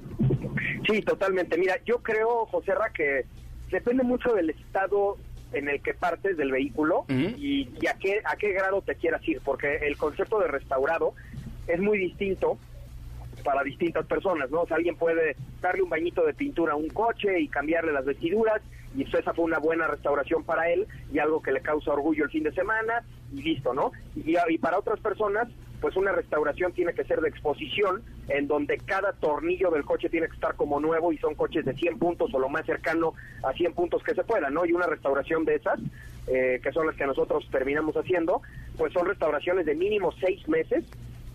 [0.88, 1.58] Sí, totalmente.
[1.58, 3.26] Mira, yo creo, José Ra, que
[3.72, 5.18] depende mucho del estado
[5.52, 9.28] en el que partes del vehículo y, y a, qué, a qué grado te quieras
[9.28, 11.14] ir, porque el concepto de restaurado
[11.68, 12.58] es muy distinto
[13.44, 14.62] para distintas personas, ¿no?
[14.62, 18.06] O sea, alguien puede darle un bañito de pintura a un coche y cambiarle las
[18.06, 18.62] vestiduras
[18.96, 22.26] y pues esa fue una buena restauración para él y algo que le causa orgullo
[22.26, 23.92] el fin de semana y listo, ¿no?
[24.16, 25.48] Y, y para otras personas,
[25.84, 30.28] pues una restauración tiene que ser de exposición en donde cada tornillo del coche tiene
[30.28, 33.52] que estar como nuevo y son coches de 100 puntos o lo más cercano a
[33.52, 34.66] 100 puntos que se pueda, ¿no?
[34.66, 35.82] Y una restauración de esas,
[36.28, 38.42] eh, que son las que nosotros terminamos haciendo,
[38.78, 40.86] pues son restauraciones de mínimo seis meses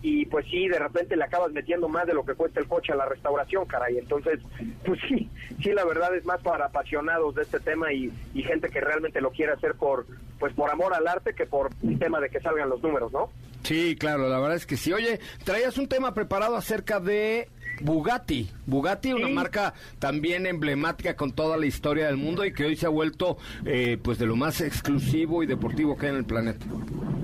[0.01, 2.93] y pues sí, de repente le acabas metiendo más de lo que cuesta el coche
[2.93, 3.97] a la restauración, caray.
[3.97, 4.39] Entonces,
[4.85, 5.29] pues sí,
[5.61, 9.29] sí, la verdad es más para apasionados de este tema y, gente que realmente lo
[9.31, 10.07] quiere hacer por,
[10.39, 13.29] pues por amor al arte que por un tema de que salgan los números, ¿no?
[13.63, 14.91] Sí, claro, la verdad es que sí.
[14.91, 17.49] Oye, traías un tema preparado acerca de
[17.81, 18.49] Bugatti.
[18.65, 19.33] Bugatti, una Sí.
[19.33, 23.37] marca también emblemática con toda la historia del mundo y que hoy se ha vuelto
[23.65, 26.65] eh, pues de lo más exclusivo y deportivo que hay en el planeta.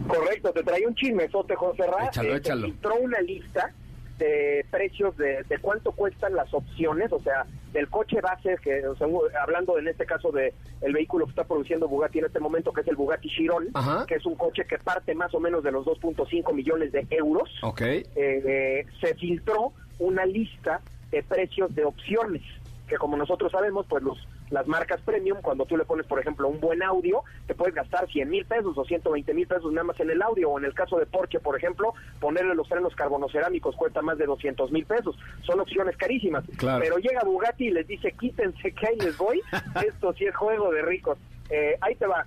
[0.07, 2.07] Correcto, te traía un chismesote, José Ra.
[2.07, 2.65] Échalo, Eh, échalo.
[2.67, 3.73] filtró una lista
[4.19, 8.95] de precios de, de cuánto cuestan las opciones, o sea, del coche base, que o
[8.95, 9.07] sea,
[9.43, 12.79] hablando en este caso de el vehículo que está produciendo Bugatti en este momento, que
[12.79, 14.05] es el Bugatti Chiron, Ajá.
[14.07, 17.49] que es un coche que parte más o menos de los 2.5 millones de euros.
[17.63, 17.81] Ok.
[17.81, 20.81] eh, eh, se filtró una lista
[21.11, 22.41] de precios de opciones,
[22.87, 24.17] que como nosotros sabemos, pues los
[24.49, 28.07] las marcas premium, cuando tú le pones, por ejemplo, un buen audio, te puedes gastar
[28.07, 30.73] 100 mil pesos o 120 mil pesos nada más en el audio, o en el
[30.73, 35.17] caso de Porsche, por ejemplo, ponerle los frenos carbonocerámicos cuesta más de 200 mil pesos.
[35.41, 36.43] Son opciones carísimas.
[36.57, 36.81] Claro.
[36.83, 39.41] Pero llega Bugatti y les dice, quítense que ahí les voy,
[39.87, 41.17] esto sí es juego de ricos.
[41.49, 42.25] Eh, ahí te va.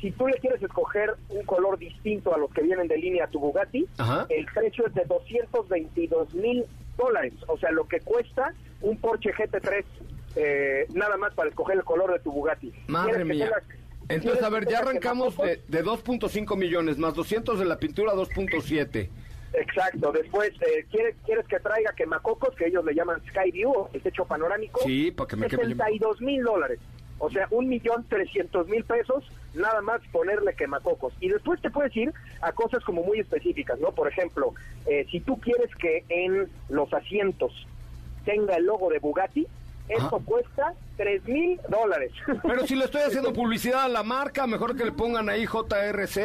[0.00, 3.28] Si tú le quieres escoger un color distinto a los que vienen de línea a
[3.28, 4.26] tu Bugatti, Ajá.
[4.30, 6.64] el precio es de 222 mil
[7.00, 9.84] dólares, o sea, lo que cuesta un Porsche GT3
[10.36, 12.72] eh, nada más para escoger el color de tu Bugatti.
[12.86, 13.50] Madre ¿Quieres que mía.
[14.08, 18.12] Entonces, ¿quieres a ver, ya arrancamos de, de 2.5 millones más 200 de la pintura
[18.12, 19.08] 2.7.
[19.52, 23.90] Exacto, después, eh, ¿quieres, ¿quieres que traiga quemacocos, que ellos le llaman Sky View, o
[23.92, 24.80] el techo panorámico?
[24.84, 25.64] Sí, para que me queme.
[25.64, 26.78] 62 mil dólares.
[27.20, 31.12] O sea, un millón trescientos mil pesos, nada más ponerle quemacocos.
[31.20, 33.92] Y después te puedes ir a cosas como muy específicas, ¿no?
[33.92, 34.54] Por ejemplo,
[34.86, 37.52] eh, si tú quieres que en los asientos
[38.24, 39.46] tenga el logo de Bugatti,
[39.90, 40.24] esto Ajá.
[40.24, 42.12] cuesta tres mil dólares.
[42.42, 46.18] Pero si le estoy haciendo publicidad a la marca, mejor que le pongan ahí JRZ,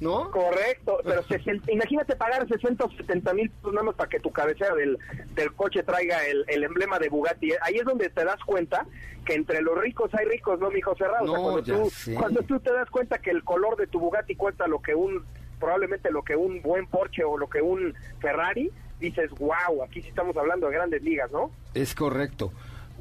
[0.00, 0.30] ¿no?
[0.30, 4.98] Correcto, pero sesen- imagínate pagar 60 o 70 mil pesos para que tu cabecera del,
[5.34, 7.50] del coche traiga el, el emblema de Bugatti.
[7.62, 8.86] Ahí es donde te das cuenta
[9.24, 11.26] que entre los ricos hay ricos, ¿no, mijo cerrado?
[11.26, 12.14] No, cuando, ya tú, sé.
[12.14, 15.24] cuando tú te das cuenta que el color de tu Bugatti cuesta lo que un
[15.58, 20.08] probablemente lo que un buen Porsche o lo que un Ferrari, dices, wow, aquí sí
[20.08, 21.50] estamos hablando de grandes ligas, ¿no?
[21.74, 22.52] Es correcto.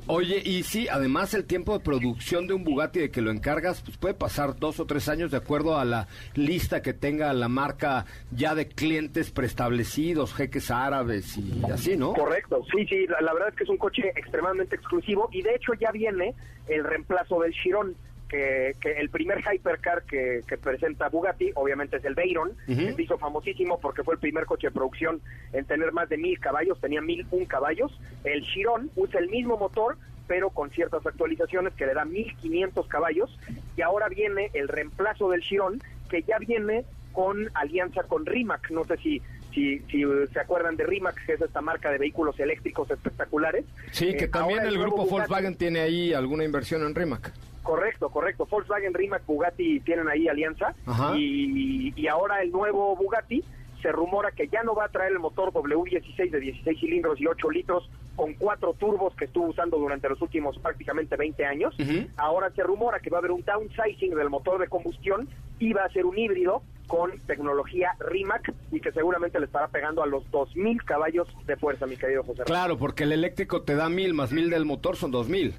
[0.08, 3.82] Oye, y sí, además el tiempo de producción de un Bugatti de que lo encargas,
[3.82, 7.48] pues puede pasar dos o tres años de acuerdo a la lista que tenga la
[7.48, 12.14] marca ya de clientes preestablecidos, jeques árabes y así, ¿no?
[12.14, 15.56] Correcto, sí, sí, la, la verdad es que es un coche extremadamente exclusivo y de
[15.56, 16.36] hecho ya viene
[16.68, 17.96] el reemplazo del Chiron.
[18.36, 23.02] Que, que el primer hypercar que, que presenta Bugatti, obviamente es el Veyron, que se
[23.02, 25.22] hizo famosísimo porque fue el primer coche de producción
[25.54, 27.98] en tener más de mil caballos, tenía mil un caballos.
[28.26, 29.96] El Chiron usa el mismo motor,
[30.28, 33.40] pero con ciertas actualizaciones que le da 1500 caballos.
[33.78, 38.70] Y ahora viene el reemplazo del Chiron, que ya viene con alianza con Rimac.
[38.70, 39.22] No sé si,
[39.56, 43.66] si, si se acuerdan de Rimac, que es esta marca de vehículos eléctricos espectaculares.
[43.92, 47.32] Sí, que Eh, también el grupo Bugatti- Volkswagen tiene ahí alguna inversión en Rimac.
[47.64, 48.46] Correcto, correcto.
[48.46, 50.76] Volkswagen, Rimac, Bugatti tienen ahí alianza.
[51.16, 53.44] Y, y ahora el nuevo Bugatti
[53.82, 57.28] se rumora que ya no va a traer el motor W16 de 16 cilindros y
[57.28, 61.76] 8 litros con cuatro turbos que estuvo usando durante los últimos prácticamente 20 años.
[62.18, 65.28] Ahora se rumora que va a haber un downsizing del motor de combustión
[65.60, 70.04] y va a ser un híbrido con tecnología Rimac y que seguramente le estará pegando
[70.04, 72.44] a los 2000 caballos de fuerza, mi querido José.
[72.44, 75.54] Claro, porque el eléctrico te da mil más mil del motor son dos mil.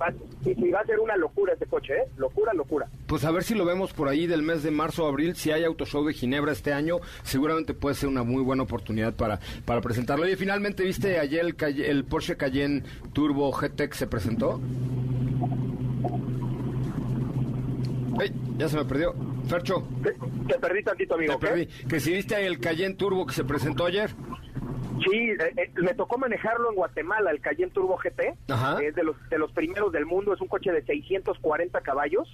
[0.00, 0.12] Va,
[0.46, 2.04] y, y va a ser una locura este coche, ¿eh?
[2.16, 2.88] Locura, locura.
[3.06, 5.36] Pues a ver si lo vemos por ahí del mes de marzo o abril.
[5.36, 9.40] Si hay Autoshow de Ginebra este año, seguramente puede ser una muy buena oportunidad para,
[9.66, 10.24] para presentarlo.
[10.24, 14.58] Oye, finalmente, ¿viste ayer el, el Porsche Cayenne Turbo GT que se presentó?
[18.20, 18.32] ¡Ey!
[18.56, 19.14] Ya se me perdió.
[19.50, 20.12] Fercho, Te,
[20.46, 21.34] te perdí tantito, amigo.
[21.34, 21.46] te ¿qué?
[21.52, 21.66] perdí.
[21.88, 24.10] Que si viste el Cayenne Turbo que se presentó ayer.
[25.10, 28.34] Sí, eh, eh, me tocó manejarlo en Guatemala, el Cayenne Turbo GT.
[28.48, 28.78] Ajá.
[28.82, 32.28] Es de los, de los primeros del mundo, es un coche de 640 caballos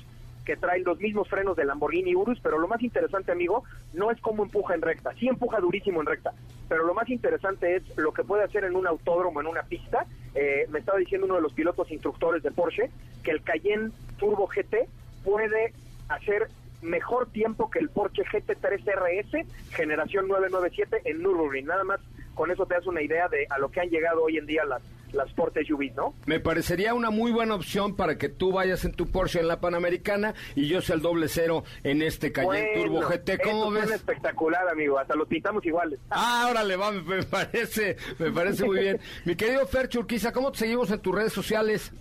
[0.44, 4.20] que trae los mismos frenos del Lamborghini Urus, pero lo más interesante, amigo, no es
[4.20, 5.12] cómo empuja en recta.
[5.18, 6.34] Sí empuja durísimo en recta,
[6.68, 10.06] pero lo más interesante es lo que puede hacer en un autódromo, en una pista.
[10.36, 12.90] Eh, me estaba diciendo uno de los pilotos instructores de Porsche
[13.24, 14.86] que el Cayenne Turbo GT
[15.24, 15.72] puede
[16.08, 16.48] hacer
[16.86, 21.66] mejor tiempo que el Porsche GT3 RS generación 997 en Nürburgring.
[21.66, 22.00] Nada más
[22.34, 24.64] con eso te das una idea de a lo que han llegado hoy en día
[24.64, 26.14] las las Sport SUVs, ¿no?
[26.26, 29.60] Me parecería una muy buena opción para que tú vayas en tu Porsche en la
[29.60, 33.40] Panamericana y yo sea el doble cero en este Cayenne Turbo GT.
[33.42, 33.90] ¿Cómo ves?
[33.90, 34.98] espectacular, amigo.
[34.98, 35.98] Hasta los pintamos iguales.
[36.10, 39.00] Ah, órale, va, me parece, me parece muy bien.
[39.24, 41.92] Mi querido Fer Churquiza, ¿cómo te seguimos en tus redes sociales?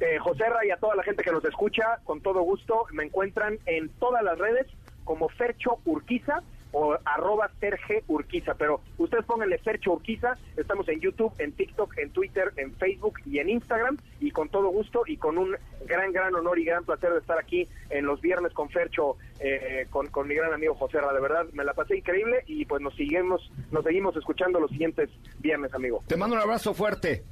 [0.00, 3.04] Eh, José Ra y a toda la gente que nos escucha, con todo gusto, me
[3.04, 4.66] encuentran en todas las redes
[5.04, 11.32] como Fercho Urquiza o arroba Serge Urquiza, pero ustedes pónganle Fercho Urquiza, estamos en YouTube,
[11.38, 15.38] en TikTok, en Twitter, en Facebook y en Instagram, y con todo gusto y con
[15.38, 15.56] un
[15.86, 19.86] gran, gran honor y gran placer de estar aquí en los viernes con Fercho, eh,
[19.88, 22.82] con, con mi gran amigo José Ra, de verdad, me la pasé increíble y pues
[22.82, 26.02] nos seguimos, nos seguimos escuchando los siguientes viernes, amigo.
[26.06, 27.24] Te mando un abrazo fuerte.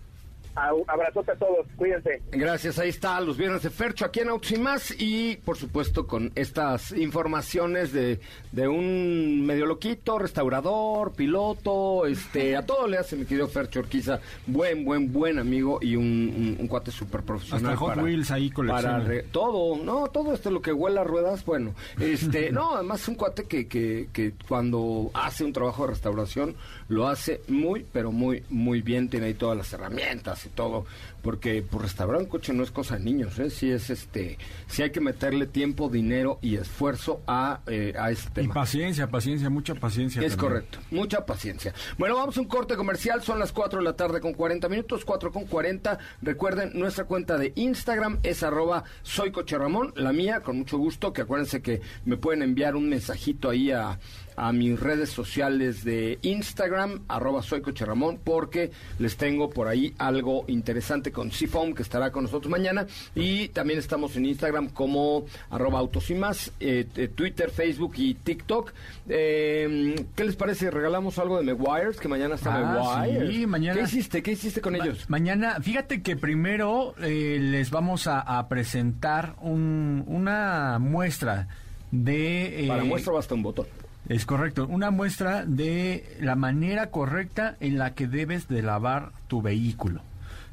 [0.56, 2.22] Abrazote a todos, cuídense.
[2.32, 6.06] Gracias, ahí está, los viernes de Fercho aquí en Autos y más y por supuesto
[6.06, 8.20] con estas informaciones de,
[8.52, 14.20] de un medio loquito, restaurador, piloto, este, a todo le hace mi querido Fercho Orquiza,
[14.46, 17.72] buen, buen, buen amigo y un, un- un cuate súper profesional.
[17.72, 21.44] Hasta Hot Wheels ahí para re- todo, no, todo esto lo que huele a ruedas,
[21.44, 26.54] bueno, este, no, además un cuate que, que, que cuando hace un trabajo de restauración
[26.88, 30.86] lo hace muy, pero muy, muy bien, tiene ahí todas las herramientas y todo,
[31.22, 33.50] porque por restaurar un coche no es cosa de niños, ¿eh?
[33.50, 38.40] sí es este, sí hay que meterle tiempo, dinero y esfuerzo a, eh, a este
[38.40, 38.54] Y tema.
[38.54, 40.22] paciencia, paciencia, mucha paciencia.
[40.22, 40.50] Es también.
[40.52, 41.72] correcto, mucha paciencia.
[41.98, 45.04] Bueno, vamos a un corte comercial, son las 4 de la tarde con 40 minutos,
[45.04, 45.98] 4 con 40.
[46.22, 51.12] Recuerden, nuestra cuenta de Instagram es arroba soy Coche Ramón, la mía, con mucho gusto,
[51.12, 53.98] que acuérdense que me pueden enviar un mensajito ahí a,
[54.36, 59.94] a mis redes sociales de Instagram, arroba soy Coche Ramón, porque les tengo por ahí
[59.98, 65.24] algo interesante con Seafoam, que estará con nosotros mañana, y también estamos en Instagram como
[65.50, 68.72] arroba autos y más, eh, eh, Twitter, Facebook y TikTok.
[69.08, 70.70] Eh, ¿Qué les parece?
[70.70, 71.98] ¿Regalamos algo de Meguiars?
[71.98, 73.30] Que mañana está Ah, Meguiars.
[73.34, 73.78] sí, mañana.
[73.78, 74.22] ¿Qué hiciste?
[74.22, 75.04] ¿Qué hiciste con Ma- ellos?
[75.08, 81.48] mañana, fíjate que primero eh, les vamos a, a presentar un- una muestra
[81.90, 82.64] de...
[82.64, 83.66] eh, Para muestra basta un botón.
[84.08, 89.40] Es correcto, una muestra de la manera correcta en la que debes de lavar tu
[89.40, 90.02] vehículo.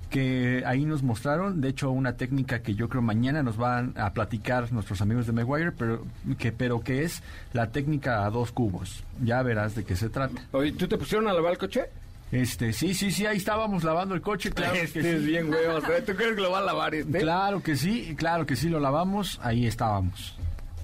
[0.10, 4.12] Que ahí nos mostraron, de hecho, una técnica que yo creo mañana nos van a
[4.12, 6.06] platicar nuestros amigos de Meguiar, pero
[6.38, 9.04] que, pero que es la técnica a dos cubos.
[9.24, 10.42] Ya verás de qué se trata.
[10.52, 11.86] Oye, ¿tú te pusieron a lavar el coche?
[12.32, 15.28] Este, sí, sí, sí, ahí estábamos lavando el coche, claro este que es sí.
[15.28, 15.66] bien, güey.
[15.66, 17.20] O sea, ¿Tú crees que lo va a lavar este?
[17.20, 20.38] Claro que sí, claro que sí, lo lavamos, ahí estábamos.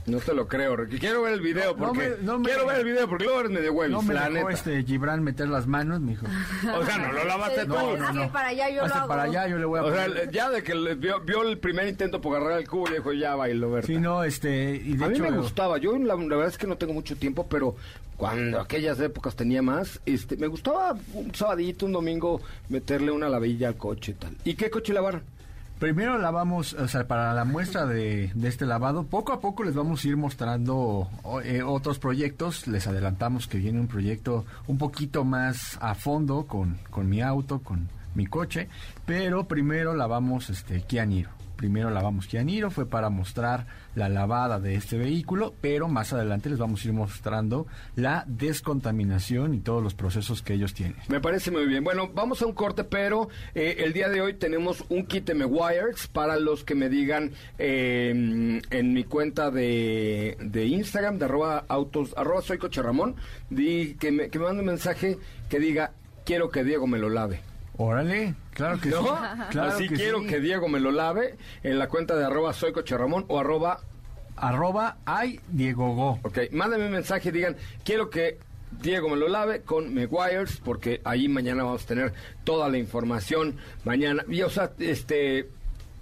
[0.07, 0.99] No te lo creo, Ricky.
[0.99, 3.25] Quiero ver el video No, no porque me- no me- quiero ver el video porque
[3.25, 4.51] luego eres medio huevis, No me la dejó neta.
[4.59, 6.25] este Gibran meter las manos, me dijo.
[6.75, 7.73] O sea, no lo lavaste tú.
[7.73, 8.31] No, no, no.
[8.31, 9.07] para allá yo Hazte lo hago.
[9.09, 11.57] para allá, yo le voy a O sea, ya de que le vio, vio el
[11.57, 13.85] primer intento por agarrar el cubo y dijo, ya bailó, ¿verdad?
[13.87, 16.67] Sí, no, este, y de a mí me gustaba, yo la, la verdad es que
[16.67, 17.75] no tengo mucho tiempo, pero
[18.15, 23.67] cuando aquellas épocas tenía más, este, me gustaba un sabadito, un domingo, meterle una lavilla
[23.67, 24.35] al coche y tal.
[24.45, 25.21] ¿Y qué coche lavaron?
[25.79, 29.75] Primero lavamos, o sea, para la muestra de, de este lavado, poco a poco les
[29.75, 31.07] vamos a ir mostrando
[31.43, 32.65] eh, otros proyectos.
[32.65, 37.59] Les adelantamos que viene un proyecto un poquito más a fondo con, con mi auto,
[37.59, 38.69] con mi coche,
[39.05, 41.29] pero primero lavamos este Kia Niro.
[41.55, 43.67] Primero lavamos Kia Niro, fue para mostrar
[43.97, 49.55] la lavada de este vehículo, pero más adelante les vamos a ir mostrando la descontaminación
[49.55, 50.97] y todos los procesos que ellos tienen.
[51.07, 51.83] Me parece muy bien.
[51.83, 55.33] Bueno, vamos a un corte, pero eh, el día de hoy tenemos un kit de
[55.33, 61.65] Meguiars para los que me digan eh, en mi cuenta de, de Instagram, de arroba
[61.67, 63.15] autos, arroba soy coche Ramón,
[63.49, 65.17] di, que, me, que me mande un mensaje
[65.49, 65.91] que diga,
[66.23, 67.41] quiero que Diego me lo lave.
[67.77, 69.03] Órale, claro que ¿No?
[69.03, 69.09] sí.
[69.51, 70.27] Claro Así que quiero sí.
[70.27, 73.79] que Diego me lo lave en la cuenta de arroba soy coche Ramón o arroba
[74.35, 76.19] arroba ay Diego Go.
[76.23, 78.39] Ok, mándenme un mensaje y digan, quiero que
[78.81, 82.13] Diego me lo lave con Meguiars, porque ahí mañana vamos a tener
[82.43, 83.55] toda la información.
[83.85, 85.49] Mañana, y o sea, este,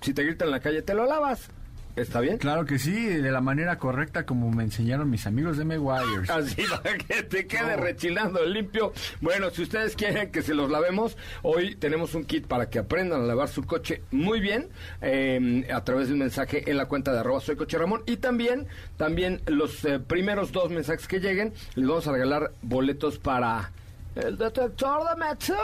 [0.01, 1.49] si te gritan en la calle, te lo lavas.
[1.95, 2.37] ¿Está bien?
[2.37, 6.29] Claro que sí, de la manera correcta como me enseñaron mis amigos de Meguiars.
[6.29, 8.91] Así para que te quede rechilando limpio.
[9.21, 13.21] Bueno, si ustedes quieren que se los lavemos, hoy tenemos un kit para que aprendan
[13.21, 14.67] a lavar su coche muy bien
[15.01, 18.03] eh, a través de un mensaje en la cuenta de arroba soy coche Ramón.
[18.05, 18.67] Y también,
[18.97, 23.71] también los eh, primeros dos mensajes que lleguen, les vamos a regalar boletos para
[24.15, 25.57] el detector de metal.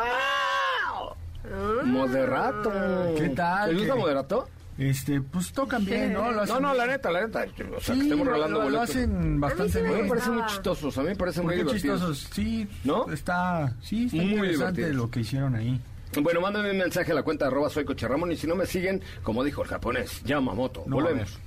[1.84, 2.72] Moderato.
[3.18, 3.70] ¿Qué tal?
[3.72, 4.48] ¿Les gusta moderato?
[4.78, 6.32] Este, pues tocan bien, ¿no?
[6.32, 7.46] Lo No, hacen- no, la neta, la neta.
[7.78, 10.34] O sea, Sí, que estemos lo- regalando lo, lo hacen bastante A mí me parecen
[10.34, 12.00] muy chistosos, a mí me parecen muy divertidos.
[12.00, 12.68] chistosos, sí.
[12.84, 13.12] ¿No?
[13.12, 14.96] Está, sí, está Muy interesante divertidos.
[14.96, 15.80] lo que hicieron ahí.
[16.22, 18.56] Bueno, mándame un mensaje a la cuenta de arroba soy coche Ramón y si no
[18.56, 20.84] me siguen, como dijo el japonés, Yamamoto.
[20.88, 21.38] No, Volvemos.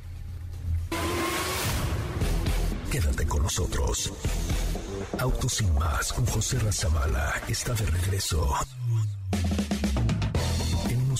[2.90, 4.12] Quédate con nosotros.
[5.18, 8.48] Autos sin más con José Razabala está de regreso.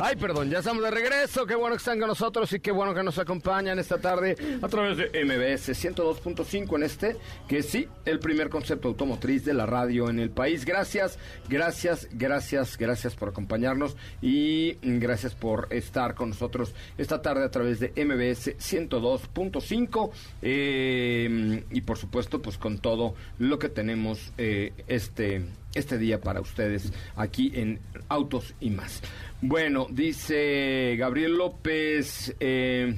[0.00, 1.46] Ay, perdón, ya estamos de regreso.
[1.46, 4.66] Qué bueno que están con nosotros y qué bueno que nos acompañan esta tarde a
[4.66, 7.16] través de MBS 102.5 en este,
[7.46, 10.64] que sí, el primer concepto automotriz de la radio en el país.
[10.64, 11.16] Gracias,
[11.48, 17.78] gracias, gracias, gracias por acompañarnos y gracias por estar con nosotros esta tarde a través
[17.78, 20.10] de MBS 102.5
[20.42, 26.40] eh, y por supuesto pues con todo lo que tenemos eh, este este día para
[26.40, 29.00] ustedes aquí en Autos y más.
[29.40, 32.94] Bueno, dice Gabriel López eh,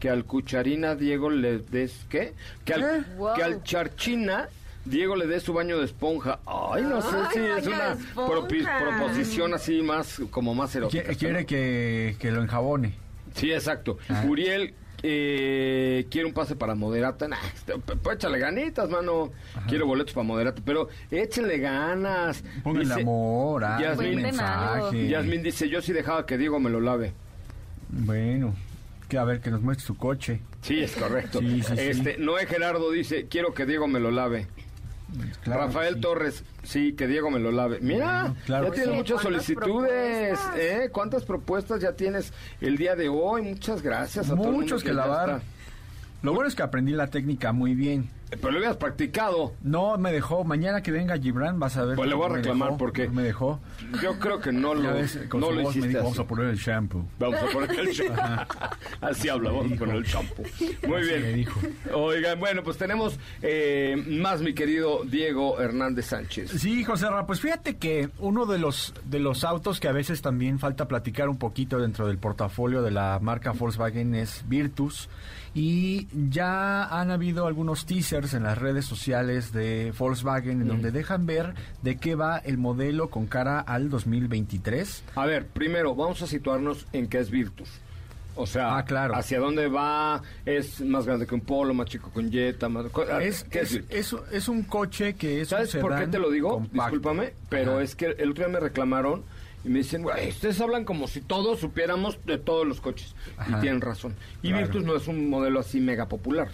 [0.00, 2.34] que al Cucharina Diego le des ¿qué?
[2.64, 3.34] Que al, Wow.
[3.34, 4.48] que al Charchina
[4.84, 6.40] Diego le dé su baño de esponja.
[6.46, 11.12] Ay, no sé si es una proposición así más como más erótica.
[11.12, 12.94] Qui- Quiere que, que lo enjabone.
[13.34, 13.98] Sí, exacto.
[14.08, 14.24] Ah.
[14.28, 17.26] Uriel eh, quiere un pase para Moderata.
[17.28, 19.32] Nah, este, p- p- échale ganitas, mano.
[19.68, 22.42] Quiero boletos para Moderata, pero échenle ganas.
[22.62, 24.02] Pónganle Dice- amor, algo.
[24.22, 25.08] mensaje.
[25.08, 27.12] Yasmín dice, yo sí dejaba que Diego me lo lave.
[27.88, 28.54] Bueno,
[29.08, 30.40] que a ver, que nos muestre su coche.
[30.62, 31.40] Sí, es correcto.
[31.40, 31.80] Sí, sí, sí.
[31.82, 34.46] este, Noé Gerardo dice, quiero que Diego me lo lave.
[35.42, 36.00] Claro, Rafael sí.
[36.00, 37.78] Torres, sí, que Diego me lo lave.
[37.80, 38.96] Mira, claro ya tienes sí.
[38.96, 40.58] muchas ¿Cuántas solicitudes, propuestas?
[40.58, 40.90] ¿eh?
[40.92, 43.42] ¿Cuántas propuestas ya tienes el día de hoy?
[43.42, 45.42] Muchas gracias a todo el mundo Muchos que lavar.
[46.22, 48.08] Lo bueno es que aprendí la técnica muy bien.
[48.40, 49.52] Pero lo habías practicado.
[49.62, 50.44] No me dejó.
[50.44, 51.96] Mañana que venga Gibran vas a ver.
[51.96, 53.60] Pues le voy a reclamar dejó, porque- Me dejó.
[54.02, 56.04] Yo creo que no lo, ves, no lo voz me hiciste dijo, así.
[56.06, 57.04] vamos a poner el shampoo.
[57.18, 58.22] Vamos a poner el shampoo.
[59.00, 59.78] Así habla, vamos a dijo.
[59.80, 60.42] poner el shampoo.
[60.88, 61.22] Muy Así bien.
[61.22, 61.60] me dijo.
[61.94, 66.50] Oigan, bueno, pues tenemos eh, más mi querido Diego Hernández Sánchez.
[66.52, 70.22] Sí, José Ra, pues fíjate que uno de los de los autos que a veces
[70.22, 75.08] también falta platicar un poquito dentro del portafolio de la marca Volkswagen es Virtus
[75.54, 81.26] y ya han habido algunos teasers en las redes sociales de Volkswagen en donde dejan
[81.26, 85.04] ver de qué va el modelo con cara al 2023.
[85.14, 87.68] A ver, primero, vamos a situarnos en qué es Virtus.
[88.34, 89.14] O sea, Ah, claro.
[89.14, 92.86] hacia dónde va, es más grande que un polo, más chico con Jetta, más...
[93.10, 96.18] ah, Es, ¿qué es, es- es un coche que es ¿Sabes un por qué te
[96.18, 96.54] lo digo?
[96.54, 96.80] compacto.
[96.96, 97.82] Discúlpame, pero Ajá.
[97.82, 99.22] es que el otro día me reclamaron
[99.64, 103.14] y me dicen, güey, ustedes hablan como si todos supiéramos de todos los coches.
[103.48, 104.14] Y tienen razón.
[104.42, 104.64] Y Claro.
[104.66, 106.48] Virtus no es un modelo así mega popular,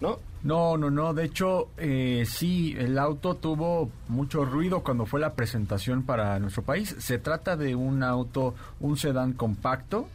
[0.00, 0.18] ¿no?
[0.42, 1.14] No, no, no.
[1.14, 6.62] De hecho, eh, sí, el auto tuvo mucho ruido cuando fue la presentación para nuestro
[6.62, 6.94] país.
[6.98, 10.06] Se trata de un auto, un sedán compacto,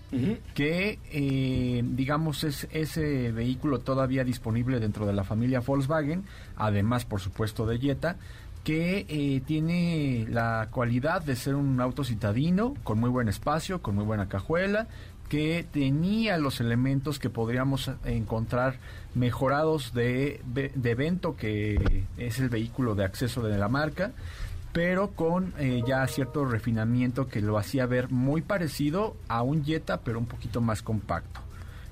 [0.54, 6.24] que, eh, digamos, es ese vehículo todavía disponible dentro de la familia Volkswagen,
[6.58, 8.18] además, por supuesto, de Jetta,
[8.64, 13.96] que eh, tiene la cualidad de ser un auto citadino, con muy buen espacio, con
[13.96, 14.88] muy buena cajuela,
[15.30, 18.78] que tenía los elementos que podríamos encontrar
[19.14, 24.12] mejorados de, de Vento, que es el vehículo de acceso de la marca,
[24.74, 30.02] pero con eh, ya cierto refinamiento que lo hacía ver muy parecido a un Jetta,
[30.02, 31.42] pero un poquito más compacto.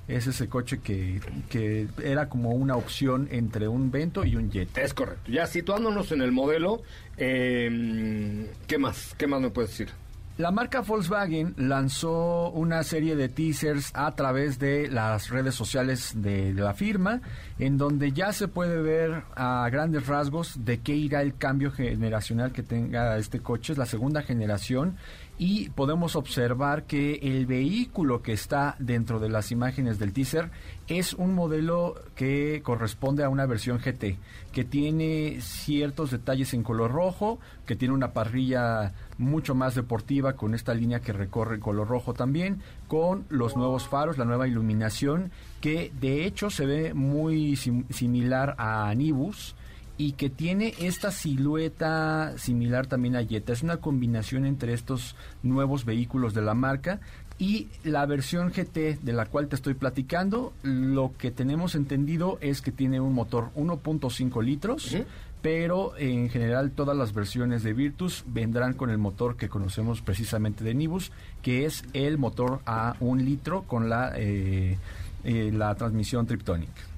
[0.08, 4.80] Es ese coche que, que era como una opción entre un Vento y un Jetta.
[4.80, 5.30] Es correcto.
[5.30, 6.82] Ya situándonos en el modelo,
[7.18, 9.14] eh, ¿qué más?
[9.18, 9.90] ¿Qué más me puedes decir?
[10.38, 16.54] La marca Volkswagen lanzó una serie de teasers a través de las redes sociales de,
[16.54, 17.20] de la firma,
[17.58, 22.52] en donde ya se puede ver a grandes rasgos de qué irá el cambio generacional
[22.52, 24.96] que tenga este coche, es la segunda generación,
[25.38, 30.50] y podemos observar que el vehículo que está dentro de las imágenes del teaser
[30.88, 34.18] es un modelo que corresponde a una versión GT,
[34.52, 40.54] que tiene ciertos detalles en color rojo, que tiene una parrilla mucho más deportiva con
[40.54, 45.30] esta línea que recorre en color rojo también, con los nuevos faros, la nueva iluminación,
[45.60, 49.54] que de hecho se ve muy sim- similar a Nibus
[49.98, 53.52] y que tiene esta silueta similar también a Jetta.
[53.52, 57.00] Es una combinación entre estos nuevos vehículos de la marca
[57.38, 62.62] y la versión GT de la cual te estoy platicando, lo que tenemos entendido es
[62.62, 64.96] que tiene un motor 1.5 litros,
[65.40, 70.64] pero en general todas las versiones de Virtus vendrán con el motor que conocemos precisamente
[70.64, 74.76] de Nibus, que es el motor a un litro con la, eh,
[75.22, 76.97] eh, la transmisión Triptonic.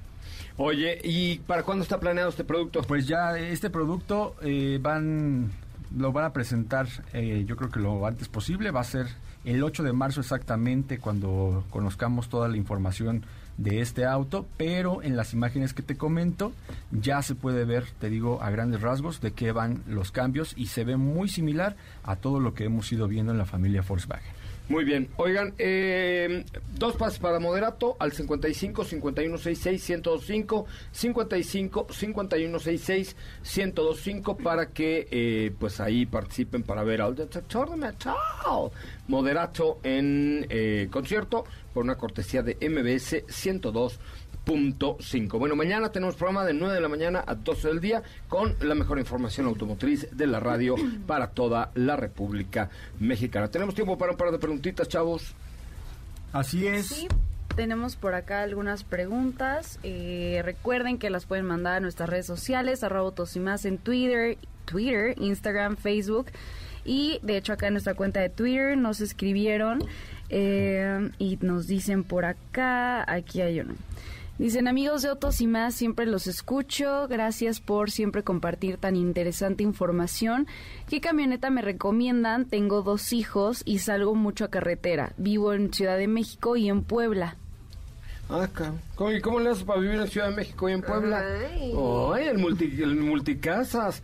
[0.57, 2.81] Oye, ¿y para cuándo está planeado este producto?
[2.81, 5.51] Pues ya este producto eh, van
[5.97, 9.07] lo van a presentar eh, yo creo que lo antes posible va a ser
[9.43, 13.25] el 8 de marzo exactamente cuando conozcamos toda la información
[13.57, 16.53] de este auto pero en las imágenes que te comento
[16.91, 20.67] ya se puede ver te digo a grandes rasgos de qué van los cambios y
[20.67, 24.40] se ve muy similar a todo lo que hemos ido viendo en la familia Volkswagen
[24.69, 25.09] Muy bien.
[25.17, 35.07] Oigan, eh, dos pases para moderato al 55 5166 1025 55 5166 1025 para que
[35.11, 38.15] eh, pues ahí participen para ver al detector de metal
[39.07, 41.43] moderato en eh, concierto
[41.73, 43.25] por una cortesía de MBS
[44.45, 45.37] 102.5.
[45.37, 48.75] Bueno, mañana tenemos programa de 9 de la mañana a 12 del día con la
[48.75, 50.75] mejor información automotriz de la radio
[51.07, 52.69] para toda la República
[52.99, 53.49] Mexicana.
[53.49, 55.33] Tenemos tiempo para un par de preguntitas, chavos.
[56.33, 57.07] así es Sí,
[57.55, 59.79] tenemos por acá algunas preguntas.
[59.83, 63.77] Eh, recuerden que las pueden mandar a nuestras redes sociales, arroba autos y más en
[63.77, 66.27] Twitter, Twitter, Instagram, Facebook.
[66.83, 69.83] Y de hecho acá en nuestra cuenta de Twitter nos escribieron
[70.29, 73.75] eh, y nos dicen por acá, aquí hay uno.
[74.41, 77.07] Dicen amigos de Autos y más, siempre los escucho.
[77.07, 80.47] Gracias por siempre compartir tan interesante información.
[80.89, 82.45] ¿Qué camioneta me recomiendan?
[82.45, 85.13] Tengo dos hijos y salgo mucho a carretera.
[85.17, 87.35] Vivo en Ciudad de México y en Puebla.
[88.29, 88.81] Ah, cabrón.
[88.95, 91.19] ¿Cómo, y cómo le haces para vivir en Ciudad de México y en Puebla?
[91.19, 91.73] Ay.
[92.15, 94.01] Ay, el, multi, el multicasas.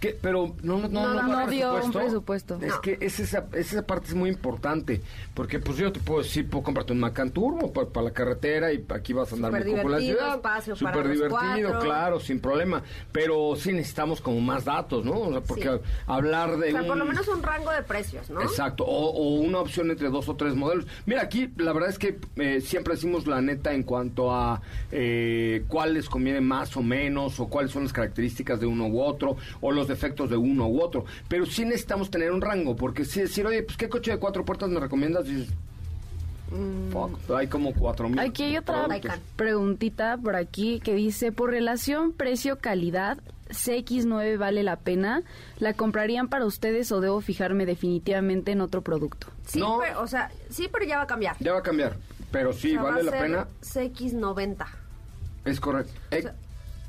[0.00, 0.18] ¿Qué?
[0.20, 2.58] Pero no, no, no, No, dio un presupuesto.
[2.62, 5.02] Es que es esa, esa parte es muy importante.
[5.34, 8.72] Porque pues yo te puedo decir, puedo comprarte un Macan Turbo para, para la carretera
[8.72, 10.18] y aquí vas a andar muy por la divertido,
[10.62, 10.76] ciudad.
[10.76, 12.82] Súper divertido, claro, sin problema.
[13.12, 15.20] Pero sí necesitamos como más datos, ¿no?
[15.20, 15.80] O sea, porque Sí.
[16.06, 16.88] hablar de O sea, un...
[16.88, 18.40] por lo menos un rango de precios, ¿no?
[18.40, 20.86] Exacto, o, o una opción entre dos o tres modelos.
[21.04, 25.64] Mira, aquí la verdad es que eh, siempre decimos la neta en cuanto a eh,
[25.68, 29.36] cuál les conviene más o menos, o cuáles son las características de uno u otro,
[29.60, 31.04] o los defectos de uno u otro.
[31.28, 34.44] Pero sí necesitamos tener un rango, porque si decir, oye, pues ¿qué coche de cuatro
[34.46, 35.26] puertas me recomiendas?
[35.26, 35.48] Dices,
[36.92, 38.18] fuck, hay como cuatro mil.
[38.18, 39.12] Aquí hay otra productos.
[39.36, 43.18] Preguntita por aquí que dice, por relación precio-calidad,
[43.50, 45.22] CX9 vale la pena.
[45.58, 49.26] ¿La comprarían para ustedes o debo fijarme definitivamente en otro producto?
[49.46, 49.78] Sí, No.
[49.82, 51.36] pero, o sea, sí, pero ya va a cambiar.
[51.40, 51.96] Ya va a cambiar,
[52.30, 54.66] pero sí, O sea, va vale a la ser pena, CX90.
[55.44, 55.92] es correcto.
[56.10, 56.34] Sea-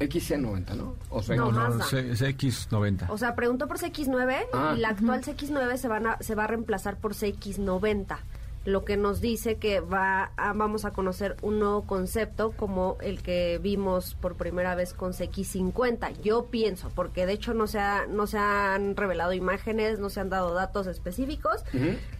[0.01, 0.95] XC90, ¿no?
[1.09, 1.85] O sea, No, no, Mazda.
[1.85, 4.73] C- CX90 O sea, preguntó por CX9 Ah.
[4.75, 8.17] y la actual CX9 se, van a, se va a reemplazar por CX90.
[8.63, 13.23] lo que nos dice que va a- vamos a conocer un nuevo concepto como el
[13.23, 16.11] que vimos por primera vez con CX50.
[16.21, 20.19] Yo pienso, porque de hecho no se, ha- no se han revelado imágenes, no se
[20.19, 21.63] han dado datos específicos,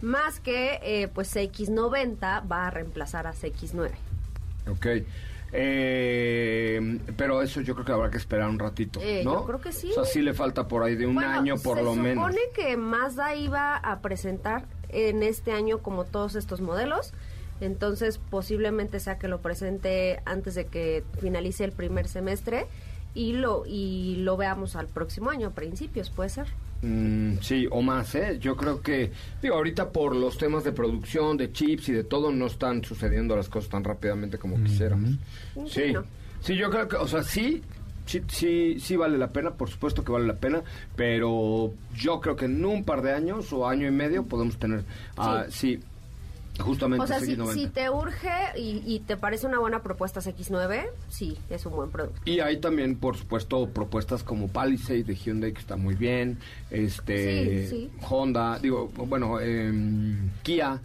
[0.00, 3.92] más que eh, pues CX90 va a reemplazar a CX9.
[4.68, 4.86] Ok.
[5.52, 9.40] Eh, pero eso yo creo que habrá que esperar un ratito, Eh, ¿no?
[9.40, 9.90] yo creo que sí.
[9.90, 12.24] O sea, sí le falta por ahí de un Bueno, año por se lo menos.
[12.24, 17.12] supone que Mazda iba a presentar en este año como todos estos modelos.
[17.60, 22.66] Entonces, posiblemente sea que lo presente antes de que finalice el primer semestre
[23.14, 26.46] y lo y lo veamos al próximo año, a principios, puede ser.
[26.82, 28.38] Mm, sí, o más, ¿eh?
[28.40, 32.32] Yo creo que, digo, ahorita por los temas de producción, de chips y de todo,
[32.32, 35.12] no están sucediendo las cosas tan rápidamente como quisiéramos.
[35.68, 35.94] Sí, Sí,
[36.40, 37.62] sí, yo creo que, o sea, sí,
[38.04, 40.62] sí, sí, sí vale la pena, por supuesto que vale la pena,
[40.96, 44.84] pero yo creo que en un par de años o año y medio podemos tener,
[45.16, 45.78] ah, sí,
[46.58, 47.54] justamente O sea, si, CX90.
[47.54, 51.90] si te urge y, y te parece una buena propuesta CX9, sí, es un buen
[51.90, 52.20] producto.
[52.24, 56.38] Y hay también, por supuesto, propuestas como Palisade de Hyundai que está muy bien,
[56.70, 57.90] este Sí, sí.
[58.08, 60.80] Honda, digo, bueno, em, Kia,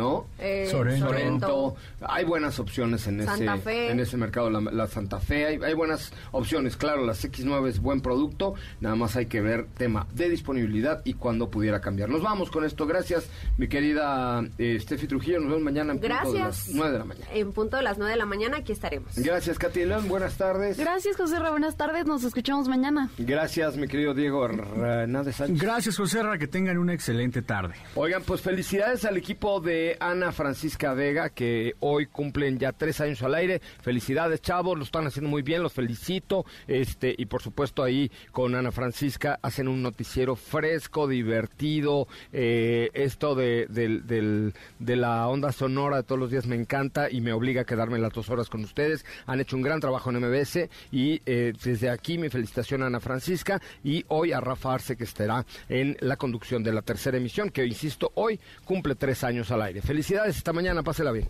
[0.00, 0.26] ¿no?
[0.38, 1.06] Eh, Sorento.
[1.08, 1.76] Sorento.
[2.00, 3.90] Hay buenas opciones en Santa ese Fe.
[3.90, 5.44] en ese mercado, la, la Santa Fe.
[5.46, 6.78] Hay, hay buenas opciones.
[6.78, 8.54] Claro, la X9 es buen producto.
[8.80, 12.08] Nada más hay que ver tema de disponibilidad y cuándo pudiera cambiar.
[12.08, 12.86] Nos vamos con esto.
[12.86, 13.28] Gracias,
[13.58, 15.38] mi querida eh, Steffi Trujillo.
[15.40, 16.68] Nos vemos mañana en punto de Gracias.
[16.68, 17.26] las 9 de la mañana.
[17.34, 19.12] En punto de las 9 de la mañana aquí estaremos.
[19.16, 20.08] Gracias, Katy León.
[20.08, 20.78] Buenas tardes.
[20.78, 21.50] Gracias, José Ra.
[21.50, 22.06] Buenas tardes.
[22.06, 23.10] Nos escuchamos mañana.
[23.18, 25.60] Gracias, mi querido Diego Hernández Sánchez.
[25.60, 27.74] Gracias, José Ra, que tengan una excelente tarde.
[27.94, 33.22] Oigan, pues felicidades al equipo de Ana Francisca Vega, que hoy cumplen ya tres años
[33.22, 33.60] al aire.
[33.82, 36.44] Felicidades, chavos, lo están haciendo muy bien, los felicito.
[36.68, 42.08] Este, y por supuesto ahí con Ana Francisca hacen un noticiero fresco, divertido.
[42.32, 47.32] Eh, esto de, de la onda sonora de todos los días me encanta y me
[47.32, 49.04] obliga a quedarme las dos horas con ustedes.
[49.26, 53.00] Han hecho un gran trabajo en MBS y eh, desde aquí mi felicitación a Ana
[53.00, 57.50] Francisca y hoy a Rafa Arce que estará en la conducción de la tercera emisión
[57.50, 61.28] que, insisto, hoy cumple tres años al Felicidades, esta mañana, pásela bien.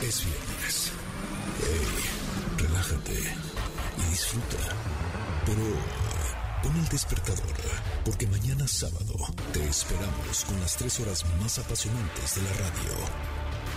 [0.00, 0.92] Es viernes.
[1.60, 4.56] Hey, relájate y disfruta.
[5.44, 5.60] Pero
[6.62, 7.52] pon el despertador,
[8.04, 9.14] porque mañana sábado
[9.52, 12.94] te esperamos con las tres horas más apasionantes de la radio.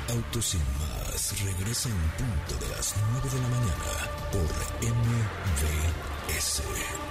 [0.09, 4.49] Autos sin más regresa en punto de las 9 de la mañana por
[4.81, 6.61] MVS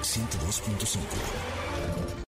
[0.02, 2.25] 102.5.